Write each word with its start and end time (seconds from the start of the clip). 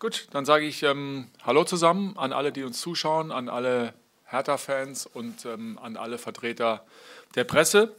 Gut, 0.00 0.28
dann 0.30 0.44
sage 0.44 0.64
ich 0.64 0.84
ähm, 0.84 1.26
Hallo 1.42 1.64
zusammen 1.64 2.16
an 2.16 2.32
alle, 2.32 2.52
die 2.52 2.62
uns 2.62 2.80
zuschauen, 2.80 3.32
an 3.32 3.48
alle 3.48 3.94
Hertha-Fans 4.26 5.06
und 5.06 5.44
ähm, 5.44 5.76
an 5.82 5.96
alle 5.96 6.18
Vertreter 6.18 6.86
der 7.34 7.42
Presse. 7.42 7.96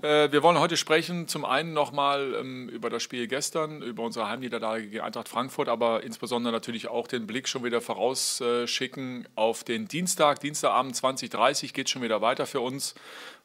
Äh, 0.00 0.32
wir 0.32 0.42
wollen 0.42 0.58
heute 0.58 0.78
sprechen, 0.78 1.28
zum 1.28 1.44
einen 1.44 1.74
nochmal 1.74 2.34
ähm, 2.40 2.70
über 2.70 2.88
das 2.88 3.02
Spiel 3.02 3.26
gestern, 3.26 3.82
über 3.82 4.02
unsere 4.02 4.30
Heimniederlage 4.30 4.86
gegen 4.86 5.02
Eintracht 5.02 5.28
Frankfurt, 5.28 5.68
aber 5.68 6.02
insbesondere 6.02 6.54
natürlich 6.54 6.88
auch 6.88 7.06
den 7.06 7.26
Blick 7.26 7.46
schon 7.46 7.64
wieder 7.64 7.82
vorausschicken 7.82 9.28
auf 9.34 9.62
den 9.62 9.86
Dienstag. 9.86 10.40
Dienstagabend 10.40 10.94
20.30 10.94 11.74
geht 11.74 11.90
schon 11.90 12.00
wieder 12.00 12.22
weiter 12.22 12.46
für 12.46 12.60
uns 12.60 12.94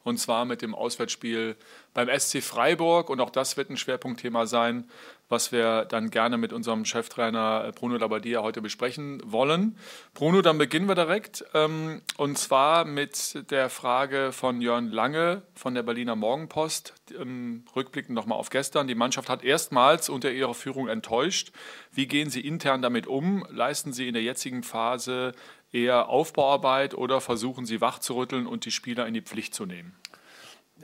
und 0.04 0.18
zwar 0.18 0.44
mit 0.44 0.62
dem 0.62 0.74
Auswärtsspiel 0.74 1.56
beim 1.94 2.08
SC 2.08 2.42
Freiburg. 2.42 3.10
Und 3.10 3.20
auch 3.20 3.30
das 3.30 3.56
wird 3.56 3.70
ein 3.70 3.76
Schwerpunktthema 3.76 4.46
sein, 4.46 4.88
was 5.28 5.52
wir 5.52 5.84
dann 5.84 6.10
gerne 6.10 6.38
mit 6.38 6.52
unserem 6.52 6.84
Cheftrainer 6.84 7.72
Bruno 7.74 7.96
Labbadia 7.96 8.40
heute 8.42 8.62
besprechen 8.62 9.20
wollen. 9.24 9.76
Bruno, 10.14 10.40
dann 10.40 10.56
beginnen 10.56 10.88
wir 10.88 10.94
direkt. 10.94 11.44
Ähm, 11.54 12.02
und 12.16 12.38
zwar 12.38 12.84
mit 12.84 13.50
der 13.50 13.68
Frage 13.68 14.32
von 14.32 14.60
Jörn 14.60 14.90
Lange 14.90 15.42
von 15.54 15.74
der 15.74 15.82
Berliner 15.82 16.16
Morgenpost. 16.16 16.94
Ähm, 17.18 17.64
rückblickend 17.76 18.14
nochmal 18.14 18.38
auf 18.38 18.50
gestern. 18.50 18.86
Die 18.86 18.94
Mannschaft 18.94 19.28
hat 19.28 19.44
erstmals 19.44 20.08
unter 20.08 20.30
ihrer 20.30 20.54
Führung 20.54 20.88
enttäuscht. 20.88 21.52
Wie 21.92 22.06
gehen 22.06 22.30
Sie 22.30 22.40
intern 22.40 22.80
damit 22.80 23.06
um? 23.06 23.44
Leisten 23.50 23.92
Sie 23.92 24.08
in 24.08 24.14
der 24.14 24.22
jetzigen 24.22 24.62
Phase 24.62 25.32
eher 25.72 26.08
Aufbauarbeit 26.08 26.94
oder 26.94 27.20
versuchen 27.20 27.66
Sie 27.66 27.80
wachzurütteln 27.80 28.46
und 28.46 28.64
die 28.64 28.70
Spieler 28.70 29.06
in 29.06 29.14
die 29.14 29.22
Pflicht 29.22 29.54
zu 29.54 29.66
nehmen? 29.66 29.94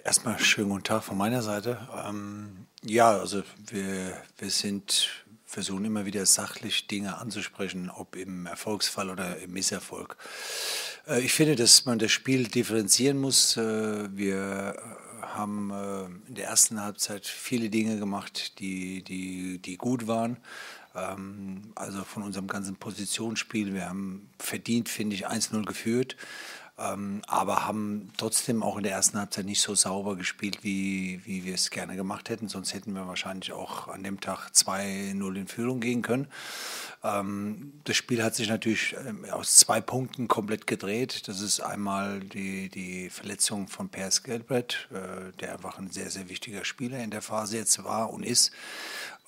Erstmal 0.02 0.38
schönen 0.38 0.70
guten 0.70 0.84
Tag 0.84 1.04
von 1.04 1.16
meiner 1.16 1.42
Seite. 1.42 1.88
Ähm, 2.06 2.66
ja, 2.82 3.10
also 3.10 3.42
wir, 3.70 4.16
wir 4.38 4.50
sind 4.50 5.24
versuchen 5.54 5.84
immer 5.84 6.04
wieder 6.04 6.26
sachlich 6.26 6.88
Dinge 6.88 7.16
anzusprechen, 7.18 7.88
ob 7.88 8.16
im 8.16 8.46
Erfolgsfall 8.46 9.08
oder 9.08 9.38
im 9.38 9.52
Misserfolg. 9.52 10.16
Äh, 11.06 11.20
ich 11.20 11.32
finde, 11.32 11.54
dass 11.54 11.84
man 11.84 11.98
das 11.98 12.10
Spiel 12.10 12.48
differenzieren 12.48 13.18
muss. 13.18 13.56
Äh, 13.56 14.08
wir 14.16 14.76
haben 15.22 15.70
äh, 15.70 16.28
in 16.28 16.34
der 16.34 16.46
ersten 16.46 16.82
Halbzeit 16.82 17.26
viele 17.26 17.70
Dinge 17.70 17.98
gemacht, 17.98 18.58
die, 18.58 19.02
die, 19.02 19.58
die 19.58 19.76
gut 19.76 20.06
waren. 20.06 20.38
Ähm, 20.94 21.72
also 21.74 22.04
von 22.04 22.22
unserem 22.22 22.46
ganzen 22.46 22.76
Positionsspiel. 22.76 23.74
Wir 23.74 23.88
haben 23.88 24.28
verdient, 24.38 24.88
finde 24.88 25.16
ich, 25.16 25.28
1-0 25.28 25.64
geführt. 25.64 26.16
Ähm, 26.76 27.22
aber 27.28 27.66
haben 27.66 28.10
trotzdem 28.16 28.64
auch 28.64 28.76
in 28.76 28.82
der 28.82 28.92
ersten 28.92 29.18
Halbzeit 29.18 29.44
nicht 29.44 29.60
so 29.60 29.76
sauber 29.76 30.16
gespielt, 30.16 30.58
wie, 30.62 31.20
wie 31.24 31.44
wir 31.44 31.54
es 31.54 31.70
gerne 31.70 31.94
gemacht 31.94 32.30
hätten. 32.30 32.48
Sonst 32.48 32.74
hätten 32.74 32.94
wir 32.94 33.06
wahrscheinlich 33.06 33.52
auch 33.52 33.86
an 33.86 34.02
dem 34.02 34.20
Tag 34.20 34.50
2-0 34.50 35.36
in 35.36 35.46
Führung 35.46 35.80
gehen 35.80 36.02
können. 36.02 36.26
Ähm, 37.04 37.74
das 37.84 37.96
Spiel 37.96 38.22
hat 38.22 38.34
sich 38.34 38.48
natürlich 38.48 38.96
ähm, 39.06 39.26
aus 39.30 39.56
zwei 39.56 39.82
Punkten 39.82 40.26
komplett 40.26 40.66
gedreht. 40.66 41.28
Das 41.28 41.40
ist 41.40 41.60
einmal 41.60 42.20
die, 42.20 42.70
die 42.70 43.10
Verletzung 43.10 43.68
von 43.68 43.90
Pers 43.90 44.22
Gelbrett, 44.22 44.88
äh, 44.90 45.32
der 45.38 45.52
einfach 45.52 45.78
ein 45.78 45.90
sehr, 45.90 46.08
sehr 46.10 46.30
wichtiger 46.30 46.64
Spieler 46.64 46.98
in 46.98 47.10
der 47.10 47.20
Phase 47.20 47.58
jetzt 47.58 47.84
war 47.84 48.10
und 48.10 48.22
ist 48.22 48.52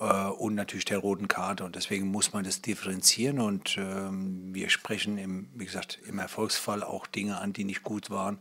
äh, 0.00 0.04
und 0.04 0.54
natürlich 0.54 0.86
der 0.86 0.98
roten 0.98 1.28
Karte. 1.28 1.64
Und 1.64 1.76
deswegen 1.76 2.06
muss 2.06 2.32
man 2.32 2.44
das 2.44 2.62
differenzieren. 2.62 3.40
Und 3.40 3.76
ähm, 3.76 4.54
wir 4.54 4.70
sprechen, 4.70 5.18
im, 5.18 5.50
wie 5.54 5.66
gesagt, 5.66 5.98
im 6.06 6.18
Erfolgsfall 6.18 6.82
auch 6.82 7.06
Dinge 7.06 7.38
an, 7.38 7.52
die 7.52 7.64
nicht 7.64 7.82
gut 7.82 8.08
waren. 8.08 8.38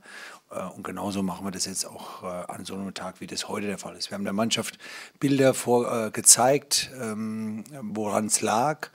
Äh, 0.52 0.64
und 0.76 0.84
genauso 0.84 1.24
machen 1.24 1.46
wir 1.46 1.52
das 1.52 1.66
jetzt 1.66 1.86
auch 1.86 2.24
äh, 2.24 2.26
an 2.52 2.66
so 2.66 2.76
einem 2.76 2.94
Tag, 2.94 3.22
wie 3.22 3.28
das 3.28 3.48
heute 3.48 3.68
der 3.68 3.78
Fall 3.78 3.96
ist. 3.96 4.10
Wir 4.10 4.16
haben 4.16 4.24
der 4.24 4.34
Mannschaft 4.34 4.78
Bilder 5.20 5.54
vor, 5.54 6.08
äh, 6.08 6.12
gezeigt, 6.12 6.92
ähm, 7.00 7.64
woran 7.82 8.28
es 8.28 8.42
lag. 8.42 8.90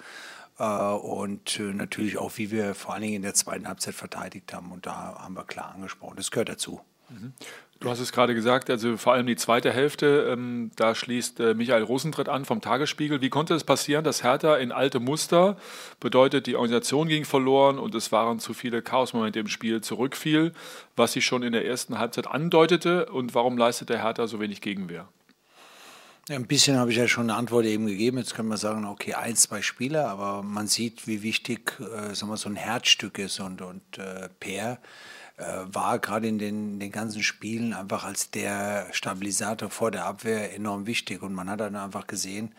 Und 0.58 1.58
natürlich 1.58 2.18
auch, 2.18 2.32
wie 2.36 2.50
wir 2.50 2.74
vor 2.74 2.92
allen 2.92 3.00
Dingen 3.00 3.14
in 3.14 3.22
der 3.22 3.32
zweiten 3.32 3.66
Halbzeit 3.66 3.94
verteidigt 3.94 4.52
haben. 4.52 4.72
Und 4.72 4.84
da 4.84 5.14
haben 5.18 5.32
wir 5.32 5.44
klar 5.44 5.74
angesprochen. 5.74 6.16
Das 6.16 6.30
gehört 6.30 6.50
dazu. 6.50 6.82
Mhm. 7.08 7.32
Du 7.80 7.88
hast 7.88 8.00
es 8.00 8.12
gerade 8.12 8.34
gesagt, 8.34 8.68
also 8.68 8.98
vor 8.98 9.14
allem 9.14 9.26
die 9.26 9.36
zweite 9.36 9.72
Hälfte, 9.72 10.28
ähm, 10.30 10.70
da 10.76 10.94
schließt 10.94 11.40
äh, 11.40 11.54
Michael 11.54 11.82
Rosentritt 11.82 12.28
an 12.28 12.44
vom 12.44 12.60
Tagesspiegel. 12.60 13.22
Wie 13.22 13.30
konnte 13.30 13.54
es 13.54 13.64
passieren, 13.64 14.04
dass 14.04 14.22
Hertha 14.22 14.56
in 14.56 14.70
alte 14.70 15.00
Muster, 15.00 15.56
bedeutet 15.98 16.46
die 16.46 16.56
Organisation 16.56 17.08
ging 17.08 17.24
verloren 17.24 17.78
und 17.78 17.94
es 17.94 18.12
waren 18.12 18.38
zu 18.38 18.52
viele 18.52 18.82
Chaosmomente 18.82 19.38
im 19.38 19.48
Spiel, 19.48 19.80
zurückfiel, 19.80 20.52
was 20.94 21.14
sich 21.14 21.24
schon 21.24 21.42
in 21.42 21.52
der 21.52 21.64
ersten 21.64 21.98
Halbzeit 21.98 22.26
andeutete 22.26 23.06
und 23.06 23.34
warum 23.34 23.56
leistet 23.56 23.88
der 23.88 24.02
Hertha 24.02 24.26
so 24.26 24.40
wenig 24.40 24.60
Gegenwehr? 24.60 25.08
Ein 26.28 26.46
bisschen 26.46 26.76
habe 26.76 26.90
ich 26.90 26.98
ja 26.98 27.08
schon 27.08 27.30
eine 27.30 27.38
Antwort 27.38 27.64
eben 27.64 27.86
gegeben. 27.86 28.18
Jetzt 28.18 28.34
können 28.34 28.48
wir 28.48 28.58
sagen, 28.58 28.84
okay, 28.84 29.14
ein, 29.14 29.36
zwei 29.36 29.62
Spieler, 29.62 30.08
aber 30.10 30.42
man 30.42 30.66
sieht, 30.66 31.06
wie 31.06 31.22
wichtig 31.22 31.80
äh, 31.80 32.14
sagen 32.14 32.30
wir, 32.30 32.36
so 32.36 32.50
ein 32.50 32.56
Herzstück 32.56 33.18
ist 33.18 33.40
und, 33.40 33.62
und 33.62 33.82
äh, 33.96 34.26
äh, 34.26 34.76
war 35.66 35.98
gerade 35.98 36.28
in 36.28 36.38
den, 36.38 36.78
den 36.78 36.92
ganzen 36.92 37.22
Spielen 37.22 37.72
einfach 37.72 38.04
als 38.04 38.30
der 38.30 38.86
Stabilisator 38.92 39.70
vor 39.70 39.90
der 39.90 40.06
Abwehr 40.06 40.54
enorm 40.54 40.86
wichtig. 40.86 41.22
Und 41.22 41.34
man 41.34 41.48
hat 41.48 41.60
dann 41.60 41.76
einfach 41.76 42.06
gesehen, 42.06 42.52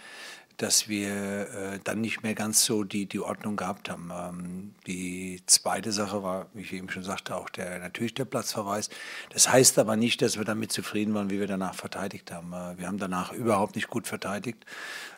dass 0.62 0.88
wir 0.88 1.10
äh, 1.10 1.80
dann 1.84 2.02
nicht 2.02 2.22
mehr 2.22 2.36
ganz 2.36 2.64
so 2.66 2.84
die, 2.84 3.08
die 3.08 3.20
Ordnung 3.20 3.56
gehabt 3.56 3.90
haben. 3.90 4.12
Ähm, 4.14 4.76
die 4.86 5.42
zweite 5.48 5.92
Sache 5.92 6.22
war, 6.22 6.48
wie 6.54 6.62
ich 6.62 6.74
eben 6.74 6.90
schon 6.90 7.04
sagte, 7.04 7.36
auch 7.36 7.50
der, 7.50 7.80
natürlich 7.80 8.14
der 8.14 8.26
Platzverweis. 8.26 8.90
Das 9.32 9.52
heißt 9.52 9.80
aber 9.80 9.96
nicht, 9.96 10.22
dass 10.22 10.38
wir 10.38 10.46
damit 10.46 10.72
zufrieden 10.72 11.16
waren, 11.16 11.32
wie 11.32 11.40
wir 11.40 11.48
danach 11.48 11.74
verteidigt 11.74 12.32
haben. 12.32 12.54
Äh, 12.54 12.78
wir 12.78 12.88
haben 12.88 13.00
danach 13.00 13.34
überhaupt 13.34 13.76
nicht 13.76 13.88
gut 13.88 14.08
verteidigt. 14.08 14.66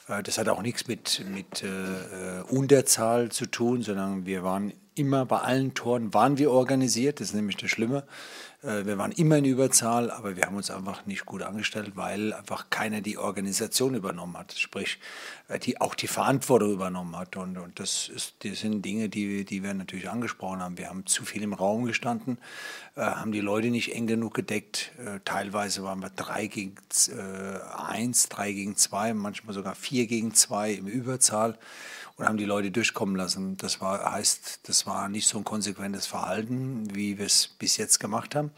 Äh, 0.08 0.24
das 0.24 0.38
hat 0.38 0.50
auch 0.50 0.62
nichts 0.62 0.88
mit, 0.88 1.24
mit 1.34 1.64
äh, 1.64 2.42
Unterzahl 2.50 3.30
zu 3.32 3.46
tun, 3.46 3.82
sondern 3.82 4.26
wir 4.26 4.44
waren 4.44 4.74
immer 4.96 5.26
bei 5.26 5.40
allen 5.40 5.74
Toren 5.74 6.14
waren 6.14 6.38
wir 6.38 6.52
organisiert, 6.52 7.20
das 7.20 7.30
ist 7.30 7.34
nämlich 7.34 7.58
das 7.58 7.72
Schlimme. 7.72 8.04
Äh, 8.64 8.86
wir 8.86 8.98
waren 8.98 9.12
immer 9.12 9.38
in 9.38 9.46
Überzahl, 9.46 10.10
aber 10.10 10.36
wir 10.36 10.44
haben 10.44 10.56
uns 10.56 10.72
einfach 10.72 11.06
nicht 11.06 11.26
gut 11.26 11.44
angestellt, 11.44 11.92
weil 11.96 12.34
einfach 12.34 12.70
keiner 12.70 13.02
die 13.02 13.18
Organisation 13.18 13.94
übernommen 13.94 14.38
hat, 14.38 14.54
sprich 14.54 15.00
äh, 15.50 15.60
die 15.60 15.82
auch 15.82 15.96
die 15.96 16.08
Verantwortung 16.08 16.72
übernommen 16.72 17.18
hat. 17.18 17.36
Und, 17.36 17.58
und 17.58 17.80
das, 17.80 18.10
ist, 18.10 18.36
das 18.44 18.60
sind 18.60 18.84
Dinge, 18.84 19.10
die, 19.10 19.46
die 19.46 19.64
wir 19.64 19.74
natürlich 19.74 20.10
angesprochen 20.10 20.62
haben. 20.62 20.78
Wir 20.78 20.90
haben 20.90 21.06
zu 21.06 21.26
viel 21.26 21.44
im 21.44 21.54
Raum 21.54 21.86
gestanden, 21.86 22.38
äh, 22.96 23.02
haben 23.02 23.32
die 23.32 23.42
Leute 23.42 23.70
nicht 23.70 23.94
eng 23.94 24.08
genug 24.08 24.34
gedeckt. 24.34 24.92
teilweise 25.26 25.84
waren 25.84 26.02
wir 26.02 26.10
drei 26.10 26.48
gegen 26.48 26.76
eins, 27.78 28.30
drei 28.30 28.52
gegen 28.52 28.76
zwei, 28.76 29.14
manchmal 29.14 29.54
sogar 29.54 29.76
vier 29.76 30.08
gegen 30.08 30.34
zwei 30.34 30.72
im 30.74 30.88
Überzahl 30.88 31.58
und 32.18 32.28
haben 32.28 32.38
die 32.38 32.46
Leute 32.46 32.72
durchkommen 32.72 33.16
lassen. 33.16 33.58
Das 33.58 33.82
war, 33.82 34.12
heißt, 34.12 34.62
das 34.64 34.86
war 34.86 35.10
nicht 35.10 35.28
so 35.28 35.38
ein 35.38 35.44
konsequentes 35.44 36.06
Verhalten, 36.06 36.94
wie 36.96 37.18
wir 37.18 37.26
es 37.26 37.48
bis 37.48 37.78
jetzt 37.78 38.00
gemacht 38.00 38.36
haben. 38.36 38.52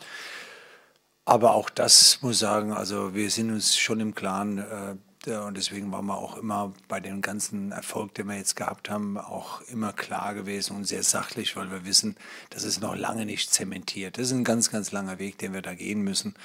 Aber 1.25 1.55
auch 1.55 1.69
das 1.69 2.21
muss 2.21 2.33
ich 2.33 2.39
sagen, 2.39 2.71
also 2.71 3.15
wir 3.15 3.29
sind 3.31 3.51
uns 3.51 3.77
schon 3.77 3.99
im 3.99 4.13
Klaren 4.13 4.59
äh, 4.59 4.95
und 5.27 5.57
deswegen 5.57 5.91
waren 5.91 6.05
wir 6.05 6.17
auch 6.17 6.37
immer 6.37 6.71
bei 6.87 6.99
dem 6.99 7.21
ganzen 7.21 7.71
Erfolg, 7.71 8.13
den 8.13 8.27
wir 8.27 8.35
jetzt 8.35 8.55
gehabt 8.55 8.91
haben, 8.91 9.17
auch 9.17 9.61
immer 9.61 9.91
klar 9.91 10.35
gewesen 10.35 10.75
und 10.75 10.85
sehr 10.85 11.01
sachlich, 11.01 11.55
weil 11.55 11.71
wir 11.71 11.83
wissen, 11.83 12.15
das 12.51 12.63
ist 12.63 12.79
noch 12.79 12.95
lange 12.95 13.25
nicht 13.25 13.51
zementiert. 13.51 14.19
Das 14.19 14.27
ist 14.27 14.33
ein 14.33 14.43
ganz, 14.43 14.69
ganz 14.69 14.91
langer 14.91 15.17
Weg, 15.17 15.39
den 15.39 15.53
wir 15.53 15.63
da 15.63 15.73
gehen 15.73 16.01
müssen. 16.01 16.35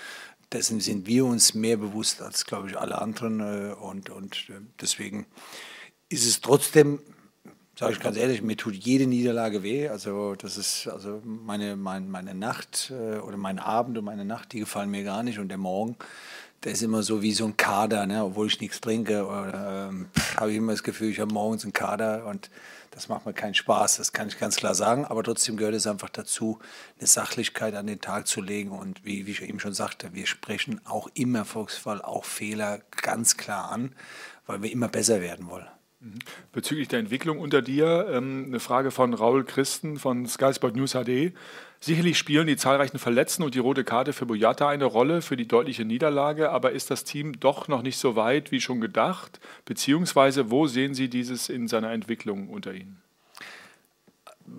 Dessen 0.51 0.81
sind 0.81 1.07
wir 1.07 1.27
uns 1.27 1.53
mehr 1.53 1.77
bewusst 1.77 2.23
als, 2.23 2.47
glaube 2.47 2.71
ich, 2.71 2.79
alle 2.79 3.03
anderen 3.03 3.41
äh, 3.41 3.75
und, 3.75 4.09
und 4.09 4.49
äh, 4.49 4.61
deswegen 4.81 5.27
ist 6.11 6.27
es 6.27 6.41
trotzdem, 6.41 6.99
sage 7.79 7.95
ich 7.95 8.01
ganz 8.01 8.19
ehrlich, 8.19 8.43
mir 8.43 8.57
tut 8.57 8.75
jede 8.75 9.07
Niederlage 9.07 9.63
weh. 9.63 9.89
Also 9.89 10.35
das 10.35 10.59
ist, 10.59 10.89
also 10.89 11.23
meine, 11.25 11.77
mein, 11.77 12.11
meine 12.11 12.35
Nacht 12.35 12.93
äh, 12.93 13.19
oder 13.19 13.39
mein 13.39 13.59
Abend 13.59 13.97
und 13.97 14.05
meine 14.05 14.27
Nacht, 14.27 14.53
die 14.53 14.59
gefallen 14.59 14.91
mir 14.91 15.05
gar 15.05 15.23
nicht. 15.23 15.39
Und 15.39 15.49
der 15.49 15.57
Morgen, 15.57 15.97
der 16.65 16.73
ist 16.73 16.83
immer 16.83 17.03
so 17.03 17.23
wie 17.23 17.33
so 17.33 17.47
ein 17.47 17.57
Kader, 17.57 18.07
ne? 18.07 18.25
obwohl 18.25 18.49
ich 18.49 18.61
nichts 18.61 18.81
trinke. 18.81 19.27
ähm, 19.55 20.09
habe 20.37 20.51
ich 20.51 20.59
immer 20.59 20.73
das 20.73 20.83
Gefühl, 20.83 21.11
ich 21.11 21.21
habe 21.21 21.33
morgens 21.33 21.63
einen 21.63 21.73
Kader 21.73 22.27
und 22.27 22.51
das 22.91 23.09
macht 23.09 23.25
mir 23.25 23.33
keinen 23.33 23.55
Spaß, 23.55 23.99
das 23.99 24.13
kann 24.13 24.27
ich 24.27 24.39
ganz 24.39 24.57
klar 24.57 24.75
sagen. 24.75 25.05
Aber 25.05 25.23
trotzdem 25.23 25.57
gehört 25.57 25.77
es 25.77 25.87
einfach 25.87 26.11
dazu, 26.11 26.59
eine 26.99 27.07
Sachlichkeit 27.07 27.75
an 27.77 27.87
den 27.87 28.01
Tag 28.01 28.27
zu 28.27 28.43
legen. 28.43 28.73
Und 28.73 29.05
wie, 29.05 29.27
wie 29.27 29.31
ich 29.31 29.43
eben 29.43 29.61
schon 29.61 29.75
sagte, 29.75 30.13
wir 30.13 30.27
sprechen 30.27 30.81
auch 30.85 31.09
im 31.15 31.37
Erfolgsfall 31.37 32.03
auch 32.03 32.25
Fehler 32.25 32.81
ganz 33.01 33.37
klar 33.37 33.71
an, 33.71 33.95
weil 34.47 34.63
wir 34.63 34.73
immer 34.73 34.89
besser 34.89 35.21
werden 35.21 35.49
wollen. 35.49 35.69
Mhm. 36.01 36.19
Bezüglich 36.53 36.89
der 36.89 36.99
Entwicklung 36.99 37.39
unter 37.39 37.61
dir, 37.61 38.09
ähm, 38.11 38.47
eine 38.49 38.61
Frage 38.61 38.91
von 38.91 39.13
Raul 39.13 39.45
Christen 39.45 39.99
von 39.99 40.27
Sky 40.27 40.53
Sport 40.55 40.75
News 40.75 40.93
HD. 40.93 41.35
Sicherlich 41.79 42.19
spielen 42.19 42.47
die 42.47 42.57
zahlreichen 42.57 42.99
Verletzten 42.99 43.43
und 43.43 43.55
die 43.55 43.59
rote 43.59 43.85
Karte 43.85 44.13
für 44.13 44.27
Boyata 44.27 44.69
eine 44.69 44.85
Rolle 44.85 45.23
für 45.23 45.37
die 45.37 45.49
deutliche 45.49 45.85
Niederlage, 45.85 46.51
aber 46.51 46.73
ist 46.73 46.91
das 46.91 47.05
Team 47.05 47.39
doch 47.39 47.69
noch 47.69 47.83
nicht 47.83 47.99
so 47.99 48.17
weit 48.17 48.51
wie 48.51 48.61
schon 48.61 48.81
gedacht? 48.81 49.41
Beziehungsweise 49.65 50.51
wo 50.51 50.67
sehen 50.67 50.95
Sie 50.95 51.09
dieses 51.09 51.49
in 51.49 51.69
seiner 51.69 51.93
Entwicklung 51.93 52.49
unter 52.49 52.73
Ihnen? 52.73 53.01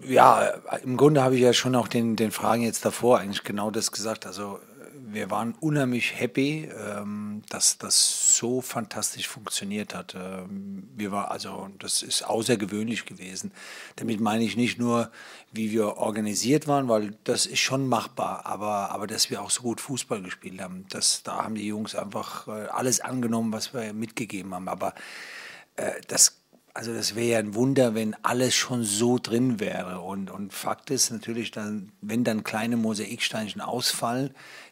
Ja, 0.08 0.48
im 0.84 0.96
Grunde 0.96 1.22
habe 1.22 1.36
ich 1.36 1.42
ja 1.42 1.54
schon 1.54 1.76
auch 1.76 1.88
den, 1.88 2.16
den 2.16 2.32
Fragen 2.32 2.62
jetzt 2.62 2.86
davor 2.86 3.20
eigentlich 3.20 3.44
genau 3.44 3.72
das 3.72 3.92
gesagt. 3.92 4.26
Also 4.26 4.60
wir 5.14 5.30
waren 5.30 5.54
unheimlich 5.60 6.20
happy, 6.20 6.70
ähm, 6.88 7.42
dass 7.50 7.78
das 7.78 8.38
so 8.38 8.62
fantastisch 8.62 9.28
funktioniert 9.28 9.94
hat. 9.94 10.16
Ähm, 10.16 10.90
wir 10.96 11.12
war 11.12 11.32
also, 11.32 11.70
das 11.80 12.04
ist 12.04 12.24
außergewöhnlich 12.24 13.06
gewesen. 13.06 13.52
Damit 13.96 14.20
meine 14.20 14.44
ich 14.44 14.56
nicht 14.56 14.80
nur, 14.80 15.12
wie 15.52 15.72
wir 15.72 15.98
organisiert 15.98 16.68
waren, 16.68 16.88
weil 16.88 17.14
das 17.24 17.46
ist 17.46 17.60
schon 17.60 17.88
machbar, 17.88 18.46
aber, 18.46 18.92
aber 18.92 19.08
dass 19.08 19.30
wir 19.30 19.42
auch 19.42 19.52
so 19.52 19.62
gut 19.62 19.82
Fußball 19.82 20.22
gespielt 20.22 20.62
haben. 20.62 20.86
Das, 20.90 21.24
da 21.24 21.44
haben 21.44 21.56
die 21.56 21.68
Jungs 21.68 21.96
einfach 21.96 22.48
äh, 22.48 22.68
alles 22.68 23.02
angenommen, 23.02 23.52
was 23.54 23.74
wir 23.74 23.94
mitgegeben 23.94 24.54
haben. 24.54 24.68
Aber 24.68 24.94
äh, 25.76 25.92
das 26.08 26.42
also 26.74 26.94
das 26.94 27.16
wäre 27.16 27.28
ja 27.28 27.40
ein 27.40 27.56
Wunder, 27.56 27.96
wenn 27.96 28.16
alles 28.24 28.56
schon 28.56 28.84
so 28.84 29.18
drin 29.18 29.60
wäre. 29.60 30.00
Und, 30.00 30.32
und 30.32 30.54
Fakt 30.54 30.90
ist 30.90 31.12
natürlich, 31.12 31.52
dann, 31.52 31.92
wenn 32.02 32.24
dann 32.24 32.44
kleine 32.44 32.78
Mosaiksteinchen 32.78 33.62
ausfallen, 33.62 34.32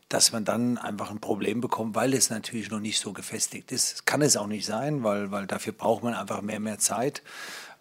dass 0.10 0.32
man 0.32 0.44
dann 0.44 0.80
einfach 0.80 1.12
ein 1.12 1.20
Problem 1.20 1.62
bekommt, 1.62 1.94
weil 1.94 2.16
es 2.16 2.32
natürlich 2.32 2.72
noch 2.72 2.80
nicht 2.80 3.00
so 3.00 3.14
gefestigt 3.14 3.72
ist. 3.72 4.08
Kann 4.08 4.24
es 4.24 4.36
auch 4.38 4.48
nicht 4.48 4.66
sein, 4.66 5.04
weil, 5.04 5.30
weil 5.30 5.46
dafür 5.46 5.72
braucht 5.72 6.04
man 6.04 6.16
einfach 6.16 6.42
mehr, 6.42 6.60
mehr 6.60 6.80
Zeit. 6.80 7.22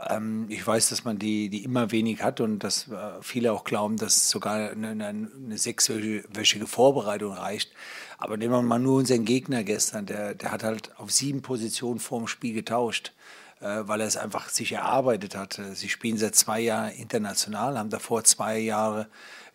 Ähm, 0.08 0.44
ich 0.50 0.64
weiß, 0.64 0.90
dass 0.90 1.04
man 1.04 1.19
die, 1.19 1.48
die 1.48 1.64
immer 1.64 1.90
wenig 1.90 2.22
hat 2.22 2.42
und 2.42 2.58
dass 2.60 2.88
äh, 2.88 3.22
viele 3.22 3.52
auch 3.52 3.64
glauben, 3.64 3.96
dass 3.96 4.28
sogar 4.28 4.70
eine, 4.70 4.90
eine, 4.90 5.06
eine 5.06 5.58
sechswöchige 5.58 6.66
Vorbereitung 6.66 7.32
reicht. 7.32 7.72
Aber 8.19 8.36
nehmen 8.36 8.52
wir 8.52 8.60
mal 8.62 8.78
nur 8.78 8.98
unseren 8.98 9.25
Gegner 9.25 9.64
gestern, 9.64 10.04
der, 10.04 10.34
der 10.34 10.52
hat 10.52 10.62
halt 10.62 10.98
auf 10.98 11.10
sieben 11.10 11.40
Positionen 11.40 11.98
vor 11.98 12.19
dem 12.19 12.28
Spiel 12.28 12.52
getauscht. 12.52 13.12
Äh, 13.60 13.88
weil 13.88 14.00
er 14.02 14.06
es 14.06 14.16
einfach 14.16 14.50
sich 14.50 14.70
erarbeitet 14.70 15.34
hat. 15.34 15.58
Äh, 15.58 15.75
sie 15.75 15.88
spielen 15.88 16.16
seit 16.16 16.36
zwei 16.36 16.60
Jahren 16.60 16.92
international, 16.92 17.76
haben 17.76 17.90
davor 17.90 18.22
zwei 18.22 18.58
Jahre 18.58 19.08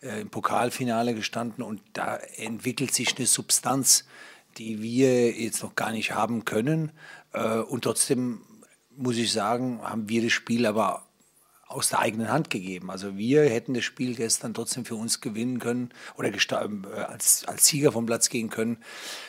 äh, 0.04 0.20
im 0.20 0.30
Pokalfinale 0.30 1.14
gestanden 1.14 1.64
und 1.64 1.80
da 1.94 2.16
entwickelt 2.36 2.94
sich 2.94 3.16
eine 3.16 3.26
Substanz, 3.26 4.04
die 4.58 4.82
wir 4.82 5.32
jetzt 5.32 5.62
noch 5.62 5.74
gar 5.74 5.90
nicht 5.90 6.12
haben 6.12 6.44
können. 6.44 6.92
Und 7.68 7.82
trotzdem 7.82 8.42
muss 8.96 9.16
ich 9.16 9.32
sagen, 9.32 9.80
haben 9.82 10.08
wir 10.08 10.22
das 10.22 10.30
Spiel 10.30 10.66
aber 10.66 11.02
aus 11.74 11.88
der 11.88 11.98
eigenen 11.98 12.30
Hand 12.30 12.50
gegeben. 12.50 12.90
Also 12.90 13.16
wir 13.16 13.42
hätten 13.42 13.74
das 13.74 13.84
Spiel 13.84 14.14
gestern 14.14 14.54
trotzdem 14.54 14.84
für 14.84 14.94
uns 14.94 15.20
gewinnen 15.20 15.58
können 15.58 15.90
oder 16.16 16.28
äh, 16.30 17.00
als, 17.00 17.44
als 17.46 17.66
Sieger 17.66 17.92
vom 17.92 18.06
Platz 18.06 18.28
gehen 18.28 18.48
können, 18.48 18.78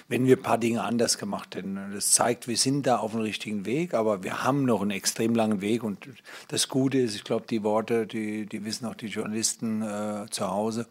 wenn 0.07 0.25
wir 0.25 0.37
ein 0.37 0.43
paar 0.43 0.57
Dinge 0.57 0.83
anders 0.83 1.17
gemacht 1.17 1.55
hätten. 1.55 1.79
Das 1.93 2.11
zeigt, 2.11 2.47
wir 2.47 2.57
sind 2.57 2.85
da 2.85 2.97
auf 2.97 3.11
dem 3.11 3.21
richtigen 3.21 3.65
Weg, 3.65 3.93
aber 3.93 4.23
wir 4.23 4.43
haben 4.43 4.65
noch 4.65 4.81
einen 4.81 4.91
extrem 4.91 5.33
langen 5.33 5.61
Weg. 5.61 5.83
Und 5.83 6.07
das 6.47 6.69
Gute 6.69 6.99
ist, 6.99 7.15
ich 7.15 7.23
glaube, 7.23 7.45
die 7.49 7.63
Worte, 7.63 8.05
die, 8.05 8.45
die 8.45 8.63
wissen 8.63 8.85
auch 8.85 8.95
die 8.95 9.07
Journalisten 9.07 9.81
äh, 9.81 10.27
zu 10.29 10.49
Hause, 10.49 10.87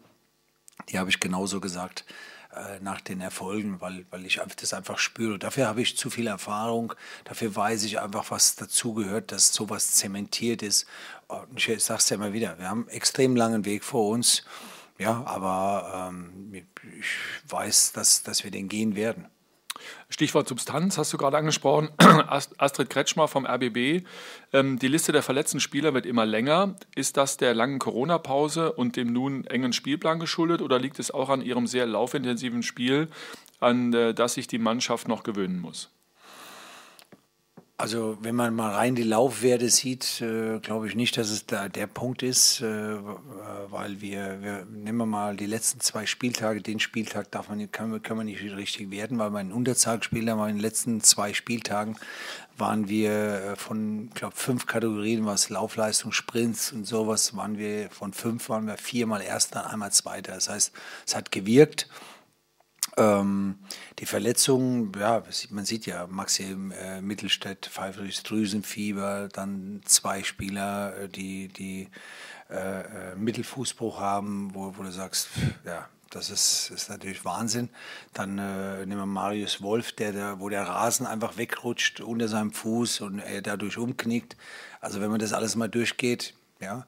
die 0.89 0.99
habe 0.99 1.09
ich 1.09 1.19
genauso 1.19 1.61
gesagt 1.61 2.05
nach 2.81 3.01
den 3.01 3.21
Erfolgen, 3.21 3.81
weil, 3.81 4.05
weil 4.11 4.25
ich 4.25 4.39
das 4.59 4.73
einfach 4.73 4.97
spüre. 4.97 5.39
Dafür 5.39 5.67
habe 5.67 5.81
ich 5.81 5.97
zu 5.97 6.09
viel 6.09 6.27
Erfahrung, 6.27 6.93
dafür 7.23 7.55
weiß 7.55 7.83
ich 7.83 7.99
einfach, 7.99 8.31
was 8.31 8.55
dazugehört, 8.55 9.31
dass 9.31 9.53
sowas 9.53 9.91
zementiert 9.91 10.61
ist. 10.61 10.85
Und 11.27 11.67
ich 11.67 11.83
sage 11.83 11.99
es 11.99 12.09
ja 12.09 12.15
immer 12.15 12.33
wieder, 12.33 12.57
wir 12.59 12.69
haben 12.69 12.81
einen 12.81 12.89
extrem 12.89 13.35
langen 13.35 13.65
Weg 13.65 13.83
vor 13.83 14.09
uns, 14.09 14.43
ja, 14.97 15.23
aber 15.25 16.09
ähm, 16.09 16.53
ich 16.53 17.07
weiß, 17.49 17.91
dass, 17.93 18.23
dass 18.23 18.43
wir 18.43 18.51
den 18.51 18.69
gehen 18.69 18.95
werden. 18.95 19.27
Stichwort 20.09 20.47
Substanz 20.47 20.97
hast 20.97 21.11
du 21.13 21.17
gerade 21.17 21.37
angesprochen. 21.37 21.89
Astrid 21.97 22.89
Kretschmer 22.89 23.27
vom 23.27 23.45
RBB. 23.45 24.05
Ähm, 24.53 24.79
die 24.79 24.87
Liste 24.87 25.11
der 25.11 25.23
verletzten 25.23 25.59
Spieler 25.59 25.93
wird 25.93 26.05
immer 26.05 26.25
länger. 26.25 26.75
Ist 26.95 27.17
das 27.17 27.37
der 27.37 27.53
langen 27.53 27.79
Corona-Pause 27.79 28.73
und 28.73 28.95
dem 28.95 29.11
nun 29.11 29.45
engen 29.45 29.73
Spielplan 29.73 30.19
geschuldet 30.19 30.61
oder 30.61 30.79
liegt 30.79 30.99
es 30.99 31.11
auch 31.11 31.29
an 31.29 31.41
ihrem 31.41 31.67
sehr 31.67 31.85
laufintensiven 31.85 32.63
Spiel, 32.63 33.09
an 33.59 33.93
äh, 33.93 34.13
das 34.13 34.35
sich 34.35 34.47
die 34.47 34.59
Mannschaft 34.59 35.07
noch 35.07 35.23
gewöhnen 35.23 35.59
muss? 35.59 35.89
Also 37.77 38.17
wenn 38.21 38.35
man 38.35 38.55
mal 38.55 38.73
rein 38.73 38.95
die 38.95 39.03
Laufwerte 39.03 39.69
sieht, 39.69 40.21
äh, 40.21 40.59
glaube 40.59 40.87
ich 40.87 40.95
nicht, 40.95 41.17
dass 41.17 41.29
es 41.29 41.45
da 41.45 41.67
der 41.67 41.87
Punkt 41.87 42.23
ist, 42.23 42.61
äh, 42.61 42.97
weil 43.69 43.99
wir, 43.99 44.41
wir, 44.41 44.65
nehmen 44.71 44.99
wir 44.99 45.05
mal 45.05 45.35
die 45.35 45.45
letzten 45.45 45.81
zwei 45.81 46.05
Spieltage, 46.05 46.61
den 46.61 46.79
Spieltag 46.79 47.31
darf 47.31 47.49
man, 47.49 47.69
kann, 47.71 48.01
kann 48.01 48.15
man 48.15 48.27
nicht 48.27 48.41
richtig 48.41 48.91
werten, 48.91 49.19
weil 49.19 49.31
wir 49.31 49.41
in 49.41 49.51
Unterzahl 49.51 49.97
gespielt 49.97 50.29
haben, 50.29 50.39
aber 50.39 50.47
in 50.47 50.55
den 50.55 50.61
letzten 50.61 51.01
zwei 51.01 51.33
Spieltagen 51.33 51.97
waren 52.57 52.87
wir 52.87 53.11
äh, 53.11 53.55
von, 53.57 54.09
glaube 54.13 54.37
fünf 54.37 54.67
Kategorien, 54.67 55.25
was 55.25 55.49
Laufleistung, 55.49 56.13
Sprints 56.13 56.71
und 56.71 56.87
sowas, 56.87 57.35
waren 57.35 57.57
wir, 57.57 57.89
von 57.89 58.13
fünf 58.13 58.47
waren 58.47 58.67
wir 58.67 58.77
viermal 58.77 59.21
Erster, 59.21 59.69
einmal 59.69 59.91
Zweiter. 59.91 60.35
Das 60.35 60.47
heißt, 60.47 60.71
es 61.05 61.13
hat 61.13 61.29
gewirkt. 61.29 61.89
Ähm, 62.97 63.59
die 63.99 64.05
Verletzungen, 64.05 64.91
ja, 64.97 65.23
man 65.49 65.65
sieht 65.65 65.85
ja, 65.85 66.07
Maxim 66.07 66.71
äh, 66.71 67.01
Mittelstädt, 67.01 67.65
pfeifriges 67.65 68.23
Drüsenfieber, 68.23 69.27
dann 69.31 69.81
zwei 69.85 70.23
Spieler, 70.23 70.95
äh, 70.97 71.09
die, 71.09 71.49
die 71.49 71.89
äh, 72.49 72.81
äh, 72.81 73.15
Mittelfußbruch 73.15 73.99
haben, 73.99 74.53
wo, 74.53 74.77
wo 74.77 74.83
du 74.83 74.91
sagst, 74.91 75.29
ja, 75.65 75.89
das 76.11 76.29
ist, 76.29 76.71
ist 76.73 76.89
natürlich 76.89 77.25
Wahnsinn. 77.25 77.69
Dann 78.13 78.37
äh, 78.37 78.85
nehmen 78.85 79.01
wir 79.01 79.05
Marius 79.05 79.61
Wolf, 79.61 79.91
der, 79.91 80.13
der, 80.13 80.39
wo 80.39 80.47
der 80.47 80.63
Rasen 80.63 81.05
einfach 81.05 81.37
wegrutscht 81.37 81.99
unter 81.99 82.27
seinem 82.27 82.53
Fuß 82.53 83.01
und 83.01 83.19
er 83.19 83.41
dadurch 83.41 83.77
umknickt. 83.77 84.37
Also 84.79 85.01
wenn 85.01 85.09
man 85.09 85.19
das 85.19 85.33
alles 85.33 85.55
mal 85.55 85.67
durchgeht, 85.67 86.35
ja, 86.65 86.85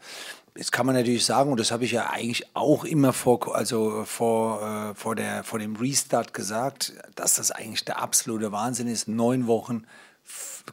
Jetzt 0.58 0.72
kann 0.72 0.88
man 0.88 0.96
natürlich 0.96 1.24
sagen, 1.24 1.52
und 1.52 1.60
das 1.60 1.72
habe 1.72 1.86
ich 1.86 1.92
ja 1.92 2.10
eigentlich 2.10 2.48
auch 2.56 2.84
immer 2.84 3.14
vor, 3.14 3.56
also 3.56 4.06
vor, 4.06 4.64
äh, 4.64 4.96
vor, 4.96 5.16
der, 5.16 5.44
vor 5.44 5.60
dem 5.60 5.76
Restart 5.76 6.34
gesagt, 6.34 6.94
dass 7.14 7.36
das 7.36 7.52
eigentlich 7.52 7.86
der 7.86 8.02
absolute 8.02 8.52
Wahnsinn 8.52 8.88
ist, 8.88 9.08
neun 9.08 9.46
Wochen 9.46 9.86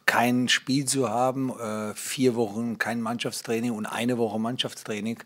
kein 0.07 0.49
Spiel 0.49 0.85
zu 0.85 1.09
haben, 1.09 1.51
äh, 1.59 1.93
vier 1.93 2.33
Wochen 2.33 2.79
kein 2.79 2.99
Mannschaftstraining 2.99 3.71
und 3.71 3.85
eine 3.85 4.17
Woche 4.17 4.39
Mannschaftstraining 4.39 5.19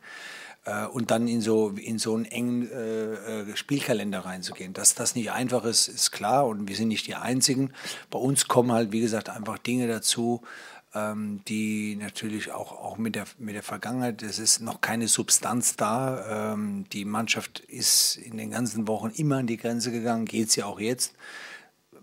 äh, 0.66 0.86
und 0.88 1.10
dann 1.10 1.30
in 1.30 1.40
so, 1.40 1.70
in 1.70 1.98
so 1.98 2.16
einen 2.16 2.26
engen 2.26 2.70
äh, 2.70 3.14
äh, 3.14 3.56
Spielkalender 3.56 4.20
reinzugehen. 4.20 4.74
Dass 4.74 4.94
das 4.94 5.16
nicht 5.16 5.32
einfach 5.32 5.64
ist, 5.64 5.88
ist 5.88 6.12
klar 6.12 6.46
und 6.46 6.68
wir 6.68 6.76
sind 6.76 6.90
nicht 6.90 7.08
die 7.08 7.16
Einzigen. 7.16 7.72
Bei 8.10 8.20
uns 8.20 8.50
kommen 8.50 8.74
halt, 8.74 8.92
wie 8.92 9.00
gesagt, 9.00 9.30
einfach 9.30 9.58
Dinge 9.58 9.88
dazu, 9.88 10.42
ähm, 10.96 11.42
die 11.48 11.96
natürlich 11.96 12.52
auch, 12.52 12.72
auch 12.72 12.98
mit, 12.98 13.16
der, 13.16 13.26
mit 13.38 13.56
der 13.56 13.64
Vergangenheit, 13.64 14.24
es 14.24 14.40
ist 14.40 14.60
noch 14.60 14.82
keine 14.82 15.08
Substanz 15.08 15.76
da. 15.76 16.54
Ähm, 16.54 16.86
die 16.92 17.06
Mannschaft 17.06 17.60
ist 17.60 18.18
in 18.18 18.38
den 18.38 18.52
ganzen 18.52 18.88
Wochen 18.88 19.10
immer 19.10 19.38
an 19.38 19.48
die 19.48 19.58
Grenze 19.58 19.92
gegangen, 19.92 20.26
geht 20.26 20.56
ja 20.56 20.66
auch 20.66 20.80
jetzt. 20.80 21.14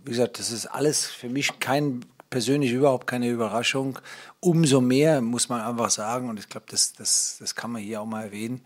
Wie 0.04 0.10
gesagt, 0.10 0.38
das 0.38 0.52
ist 0.52 0.66
alles 0.66 1.06
für 1.06 1.28
mich 1.28 1.58
kein 1.58 2.04
persönlich 2.30 2.72
überhaupt 2.72 3.06
keine 3.06 3.28
Überraschung. 3.28 3.98
Umso 4.40 4.80
mehr 4.80 5.20
muss 5.20 5.48
man 5.48 5.60
einfach 5.60 5.90
sagen, 5.90 6.28
und 6.28 6.38
ich 6.38 6.48
glaube, 6.48 6.66
das, 6.68 6.92
das, 6.92 7.36
das 7.40 7.54
kann 7.54 7.72
man 7.72 7.82
hier 7.82 8.00
auch 8.00 8.06
mal 8.06 8.24
erwähnen, 8.24 8.64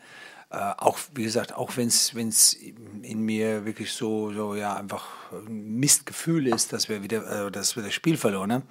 äh, 0.50 0.56
auch 0.76 0.98
wie 1.14 1.22
gesagt, 1.22 1.54
auch 1.54 1.76
wenn 1.76 1.88
es 1.88 2.52
in 2.52 3.20
mir 3.20 3.64
wirklich 3.64 3.92
so, 3.92 4.32
so 4.32 4.54
ja 4.54 4.74
einfach 4.74 5.06
ein 5.32 5.76
Mistgefühl 5.76 6.46
ist, 6.48 6.72
dass 6.74 6.88
wir 6.90 7.02
wieder, 7.02 7.46
äh, 7.46 7.50
dass 7.50 7.76
wir 7.76 7.82
das 7.82 7.94
Spiel 7.94 8.18
verloren 8.18 8.52
haben 8.52 8.64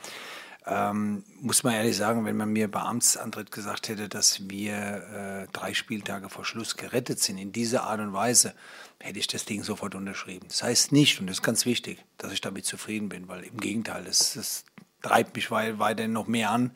ähm, 0.65 1.23
muss 1.41 1.63
man 1.63 1.73
ehrlich 1.73 1.95
sagen, 1.95 2.25
wenn 2.25 2.37
man 2.37 2.51
mir 2.51 2.69
bei 2.69 2.81
Amtsantritt 2.81 3.51
gesagt 3.51 3.89
hätte, 3.89 4.09
dass 4.09 4.49
wir 4.49 4.73
äh, 4.73 5.47
drei 5.51 5.73
Spieltage 5.73 6.29
vor 6.29 6.45
Schluss 6.45 6.75
gerettet 6.75 7.19
sind, 7.19 7.37
in 7.37 7.51
dieser 7.51 7.83
Art 7.83 7.99
und 7.99 8.13
Weise, 8.13 8.53
hätte 8.99 9.19
ich 9.19 9.27
das 9.27 9.45
Ding 9.45 9.63
sofort 9.63 9.95
unterschrieben. 9.95 10.47
Das 10.49 10.61
heißt 10.61 10.91
nicht, 10.91 11.19
und 11.19 11.27
das 11.27 11.37
ist 11.37 11.43
ganz 11.43 11.65
wichtig, 11.65 12.03
dass 12.17 12.33
ich 12.33 12.41
damit 12.41 12.65
zufrieden 12.65 13.09
bin, 13.09 13.27
weil 13.27 13.43
im 13.43 13.57
Gegenteil, 13.57 14.03
das, 14.03 14.33
das 14.33 14.65
treibt 15.01 15.35
mich 15.35 15.49
weiterhin 15.49 16.13
noch 16.13 16.27
mehr 16.27 16.51
an. 16.51 16.75